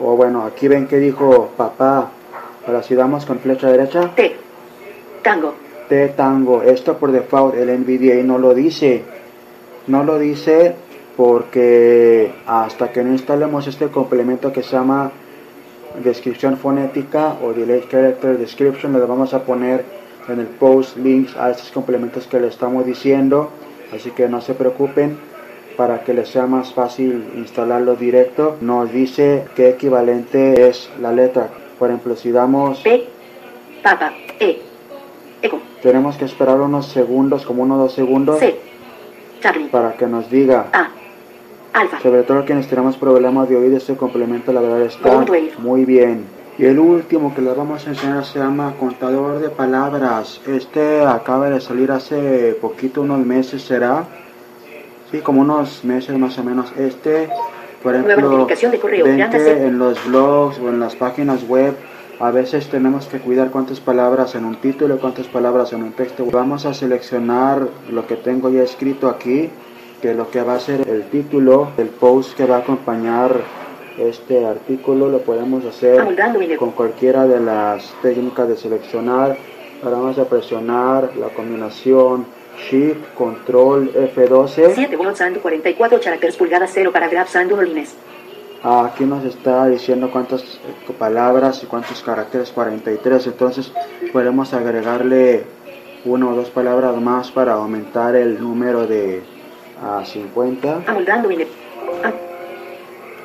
o, 0.01 0.13
o 0.13 0.17
bueno, 0.17 0.45
aquí 0.45 0.69
ven 0.69 0.87
que 0.87 0.99
dijo 0.99 1.51
papá. 1.57 2.11
Ahora 2.67 2.83
si 2.83 2.95
damos 2.95 3.25
con 3.27 3.39
flecha 3.39 3.71
derecha, 3.71 4.11
T. 4.15 4.37
Tango. 5.23 5.55
T 5.89 6.09
tango. 6.09 6.63
Esto 6.63 6.97
por 6.99 7.11
default 7.13 7.55
el 7.55 7.69
NVDA 7.81 8.23
no 8.23 8.39
lo 8.39 8.55
dice. 8.55 9.03
No 9.87 10.05
lo 10.05 10.19
dice 10.19 10.75
porque 11.17 12.33
hasta 12.47 12.93
que 12.93 13.03
no 13.03 13.13
instalemos 13.13 13.67
este 13.67 13.89
complemento 13.89 14.53
que 14.53 14.63
se 14.63 14.73
llama 14.77 15.11
descripción 16.03 16.57
fonética 16.57 17.37
o 17.43 17.53
delay 17.53 17.83
character 17.91 18.39
description, 18.39 18.93
le 18.93 19.01
vamos 19.01 19.35
a 19.35 19.45
poner 19.45 19.85
en 20.29 20.41
el 20.41 20.47
post 20.47 20.97
links 20.97 21.37
a 21.37 21.51
estos 21.51 21.71
complementos 21.71 22.27
que 22.27 22.41
le 22.41 22.49
estamos 22.49 22.87
diciendo. 22.87 23.51
Así 23.95 24.11
que 24.11 24.29
no 24.29 24.41
se 24.41 24.55
preocupen 24.55 25.19
para 25.77 26.03
que 26.05 26.15
les 26.15 26.29
sea 26.29 26.47
más 26.47 26.73
fácil 26.73 27.33
instalarlo 27.37 27.97
directo. 27.97 28.57
Nos 28.61 28.93
dice 28.93 29.45
qué 29.55 29.71
equivalente 29.71 30.69
es 30.69 30.91
la 31.01 31.13
letra. 31.13 31.49
Por 31.79 31.91
ejemplo, 31.91 32.17
si 32.17 32.31
damos, 32.31 32.81
P. 32.81 33.05
Papa. 33.83 34.13
E. 34.39 34.61
Eco. 35.43 35.61
tenemos 35.83 36.17
que 36.17 36.25
esperar 36.25 36.61
unos 36.61 36.87
segundos, 36.87 37.45
como 37.45 37.65
unos 37.65 37.79
dos 37.79 37.93
segundos, 37.93 38.39
C. 38.39 38.57
Para 39.71 39.95
que 39.95 40.07
nos 40.07 40.31
diga. 40.31 40.67
A. 40.73 41.02
Alfa. 41.73 42.01
Sobre 42.01 42.23
todo 42.23 42.45
quienes 42.45 42.69
tenemos 42.69 42.97
problemas 42.97 43.49
de 43.49 43.57
oír, 43.57 43.73
este 43.75 43.97
complemento 43.97 44.53
la 44.53 44.61
verdad 44.61 44.83
está 44.83 45.25
muy 45.59 45.85
bien. 45.85 46.25
Y 46.59 46.67
el 46.67 46.79
último 46.79 47.35
que 47.35 47.41
les 47.41 47.57
vamos 47.57 47.87
a 47.87 47.91
enseñar 47.91 48.25
se 48.25 48.39
llama 48.39 48.75
contador 48.79 49.41
de 49.41 49.49
palabras. 49.49 50.41
Este 50.47 51.01
acaba 51.01 51.49
de 51.49 51.61
salir 51.61 51.91
hace 51.91 52.57
poquito, 52.61 53.03
unos 53.03 53.25
meses 53.25 53.63
será. 53.63 54.05
Sí, 55.11 55.19
como 55.21 55.41
unos 55.41 55.83
meses 55.85 56.17
más 56.19 56.39
o 56.39 56.45
menos. 56.45 56.73
Este, 56.77 57.29
por 57.83 57.95
ejemplo, 57.95 58.47
de 58.47 58.79
correo. 58.79 59.07
en 59.07 59.79
los 59.79 60.05
blogs 60.07 60.59
o 60.59 60.69
en 60.69 60.79
las 60.79 60.95
páginas 60.95 61.49
web 61.49 61.75
a 62.21 62.31
veces 62.31 62.69
tenemos 62.69 63.07
que 63.07 63.19
cuidar 63.19 63.51
cuántas 63.51 63.81
palabras 63.81 64.37
en 64.37 64.45
un 64.45 64.55
título 64.57 65.01
cuántas 65.01 65.27
palabras 65.27 65.73
en 65.73 65.83
un 65.83 65.93
texto. 65.93 66.25
Vamos 66.31 66.67
a 66.67 66.75
seleccionar 66.75 67.67
lo 67.91 68.07
que 68.07 68.17
tengo 68.17 68.49
ya 68.51 68.63
escrito 68.63 69.09
aquí, 69.09 69.51
que 70.03 70.13
lo 70.15 70.29
que 70.31 70.43
va 70.43 70.57
a 70.57 70.61
ser 70.61 70.87
el 70.89 71.05
título 71.05 71.69
del 71.77 71.89
post 71.89 72.37
que 72.37 72.45
va 72.45 72.57
a 72.57 72.59
acompañar 72.59 73.37
este 73.99 74.45
artículo 74.45 75.09
lo 75.09 75.19
podemos 75.21 75.65
hacer 75.65 76.01
el- 76.01 76.57
con 76.57 76.73
cualquiera 76.73 77.27
de 77.27 77.39
las 77.41 77.95
técnicas 78.03 78.49
de 78.49 78.57
seleccionar. 78.57 79.37
Ahora 79.83 79.99
vamos 79.99 80.19
a 80.19 80.25
presionar 80.25 81.11
la 81.17 81.29
combinación 81.29 82.27
Shift, 82.71 83.15
Control, 83.17 83.91
F12. 83.95 84.75
7 84.75 84.97
volts 84.97 85.21
and 85.21 85.39
44 85.41 86.01
caracteres 86.01 86.37
pulgadas 86.37 86.71
0 86.75 86.91
paragraphs 86.93 87.37
and 87.37 87.53
1 87.53 87.63
lines. 87.63 87.95
Aquí 88.65 89.05
nos 89.05 89.25
está 89.25 89.67
diciendo 89.67 90.11
cuántas 90.13 90.43
eh, 90.43 90.93
palabras 90.99 91.63
y 91.63 91.67
cuántos 91.67 92.03
caracteres, 92.03 92.51
43. 92.51 93.27
Entonces 93.27 93.73
podemos 94.13 94.53
agregarle 94.55 95.45
una 96.05 96.29
o 96.29 96.35
dos 96.35 96.51
palabras 96.51 96.97
más 97.01 97.31
para 97.31 97.55
aumentar 97.55 98.15
el 98.17 98.41
número 98.41 98.87
de 98.87 99.23
a 99.83 100.05
50. 100.05 100.83
Amoldando 100.87 101.31
en 101.31 101.41
el. 101.43 101.49
A. 102.05 102.13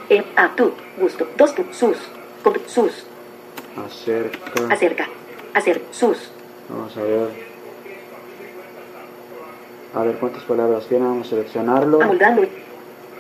En. 0.10 0.26
A. 0.36 0.56
Tu. 0.56 0.72
Gusto. 1.00 1.28
Dos. 1.38 1.54
Tu. 1.56 1.64
Sus. 1.72 1.98
Con. 2.44 2.54
Sus. 2.66 3.06
Acerca. 3.86 4.74
Acerca. 4.74 5.08
Hacer. 5.54 5.82
Sus. 5.92 6.32
Vamos 6.70 6.96
a 6.98 7.02
ver. 7.04 7.30
A 9.94 10.04
ver 10.04 10.16
cuántas 10.18 10.44
palabras 10.44 10.86
tiene. 10.88 11.06
Vamos 11.06 11.28
a 11.28 11.30
seleccionarlo. 11.32 12.02
Amoldando. 12.02 12.44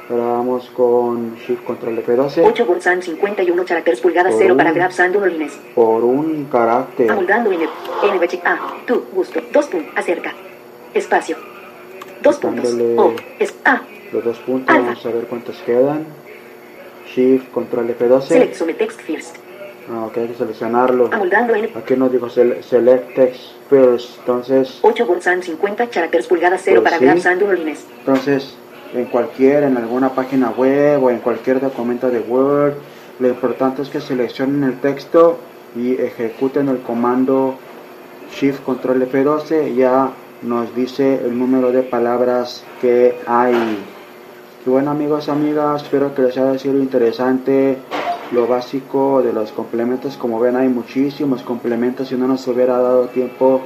Ahora 0.10 0.24
vamos 0.24 0.70
con 0.70 1.36
Shift 1.36 1.66
Control 1.66 1.98
F12 2.02 2.42
8 2.46 2.66
Gonzán 2.66 3.02
51 3.02 3.66
caracteres 3.66 4.00
pulgadas 4.00 4.32
Por 4.32 4.42
0 4.42 4.54
un- 4.54 4.58
para 4.58 4.72
Grab 4.72 4.94
Sando 4.94 5.26
Lines. 5.26 5.52
por 5.76 6.02
un 6.06 6.46
carácter. 6.46 7.12
Amoldando 7.12 7.52
en 7.52 7.64
el. 7.64 7.70
NBH. 8.04 8.42
A. 8.46 8.58
Tu. 8.86 9.04
Gusto. 9.14 9.42
Dos. 9.52 9.66
Puntos. 9.68 9.92
Acerca. 9.98 10.34
Espacio. 10.94 11.36
Dos 12.22 12.38
puntos. 12.38 12.74
O. 12.98 13.14
Es. 13.40 13.54
A. 13.66 13.82
Los 14.12 14.24
dos 14.24 14.38
puntos. 14.40 14.74
Alfa. 14.76 14.88
Vamos 14.88 15.06
a 15.06 15.10
ver 15.10 15.24
cuántos 15.26 15.56
quedan. 15.66 16.06
Shift 17.14 17.52
Control 17.52 17.88
F12. 17.98 18.22
Select. 18.22 18.56
Some 18.56 18.74
text 18.74 19.02
first. 19.02 19.36
Ah, 19.90 20.06
ok, 20.06 20.18
hay 20.18 20.28
que 20.28 20.34
seleccionarlo. 20.36 21.10
Amoldando 21.14 21.56
en. 21.56 21.70
Aquí 21.78 21.96
nos 21.96 22.12
dijo 22.12 22.28
sele- 22.30 22.62
Select 22.62 23.16
Text 23.16 23.42
First. 23.70 24.20
Entonces, 24.20 24.80
8 24.82 25.06
Gonzán 25.06 25.42
50 25.42 25.88
caracteres 25.88 26.28
pulgadas 26.28 26.62
0 26.64 26.82
Pues 26.82 26.94
para 26.94 27.00
sí. 27.00 27.56
Lines. 27.56 27.86
entonces 28.00 28.56
en 28.94 29.06
cualquier, 29.06 29.64
en 29.64 29.76
alguna 29.78 30.10
página 30.14 30.50
web 30.52 31.04
o 31.04 31.10
en 31.10 31.20
cualquier 31.20 31.60
documento 31.60 32.10
de 32.10 32.20
Word, 32.20 32.74
lo 33.20 33.28
importante 33.28 33.82
es 33.82 33.90
que 33.90 34.00
seleccionen 34.00 34.64
el 34.64 34.80
texto 34.80 35.38
y 35.76 35.94
ejecuten 35.94 36.70
el 36.70 36.80
comando 36.80 37.56
Shift 38.34 38.64
Control 38.64 39.02
F12. 39.10 39.74
Ya 39.76 40.12
nos 40.42 40.76
dice 40.76 41.22
el 41.26 41.38
número 41.38 41.72
de 41.72 41.84
palabras 41.84 42.64
que 42.82 43.16
hay. 43.26 43.56
Y 44.66 44.70
bueno 44.70 44.92
amigos, 44.92 45.30
amigas, 45.30 45.84
espero 45.84 46.14
que 46.14 46.24
les 46.24 46.38
haya 46.38 46.58
sido 46.60 46.78
interesante 46.78 47.78
lo 48.32 48.48
básico 48.48 49.22
de 49.22 49.34
los 49.34 49.52
complementos. 49.52 50.18
Como 50.18 50.40
ven 50.40 50.56
hay 50.56 50.68
muchísimos 50.68 51.42
complementos 51.44 52.12
y 52.12 52.16
no 52.16 52.28
nos 52.28 52.48
hubiera 52.48 52.78
dado 52.80 53.08
tiempo 53.08 53.62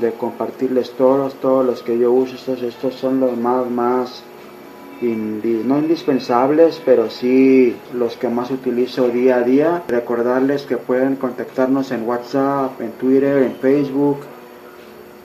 de 0.00 0.12
compartirles 0.12 0.92
todos, 0.92 1.34
todos 1.34 1.64
los 1.64 1.82
que 1.82 1.98
yo 1.98 2.12
uso. 2.12 2.34
Estos, 2.34 2.62
estos 2.62 2.94
son 2.94 3.20
los 3.20 3.36
más, 3.36 3.70
más, 3.70 4.22
no 5.02 5.78
indispensables, 5.78 6.80
pero 6.84 7.08
sí 7.08 7.76
los 7.94 8.16
que 8.16 8.28
más 8.28 8.50
utilizo 8.50 9.08
día 9.08 9.36
a 9.36 9.42
día. 9.42 9.82
Recordarles 9.88 10.62
que 10.62 10.76
pueden 10.76 11.16
contactarnos 11.16 11.90
en 11.90 12.06
WhatsApp, 12.06 12.80
en 12.80 12.92
Twitter, 12.92 13.42
en 13.42 13.54
Facebook. 13.56 14.18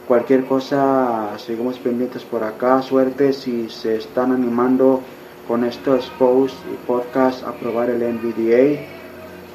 Cualquier 0.07 0.45
cosa, 0.45 1.31
seguimos 1.37 1.79
pendientes 1.79 2.23
por 2.23 2.43
acá. 2.43 2.79
Suerte 2.83 3.33
si 3.33 3.69
se 3.69 3.95
están 3.95 4.31
animando 4.31 5.01
con 5.47 5.63
estos 5.63 6.11
posts 6.19 6.57
y 6.71 6.75
podcasts 6.85 7.43
a 7.43 7.53
probar 7.53 7.89
el 7.89 8.01
NVDA. 8.01 8.81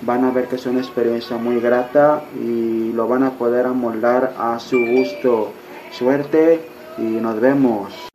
Van 0.02 0.24
a 0.24 0.32
ver 0.32 0.48
que 0.48 0.56
es 0.56 0.66
una 0.66 0.80
experiencia 0.80 1.36
muy 1.36 1.60
grata 1.60 2.24
y 2.34 2.92
lo 2.92 3.06
van 3.06 3.22
a 3.22 3.30
poder 3.38 3.66
amoldar 3.66 4.34
a 4.38 4.58
su 4.58 4.76
gusto. 4.76 5.52
Suerte 5.92 6.60
y 6.98 7.02
nos 7.02 7.38
vemos. 7.40 8.10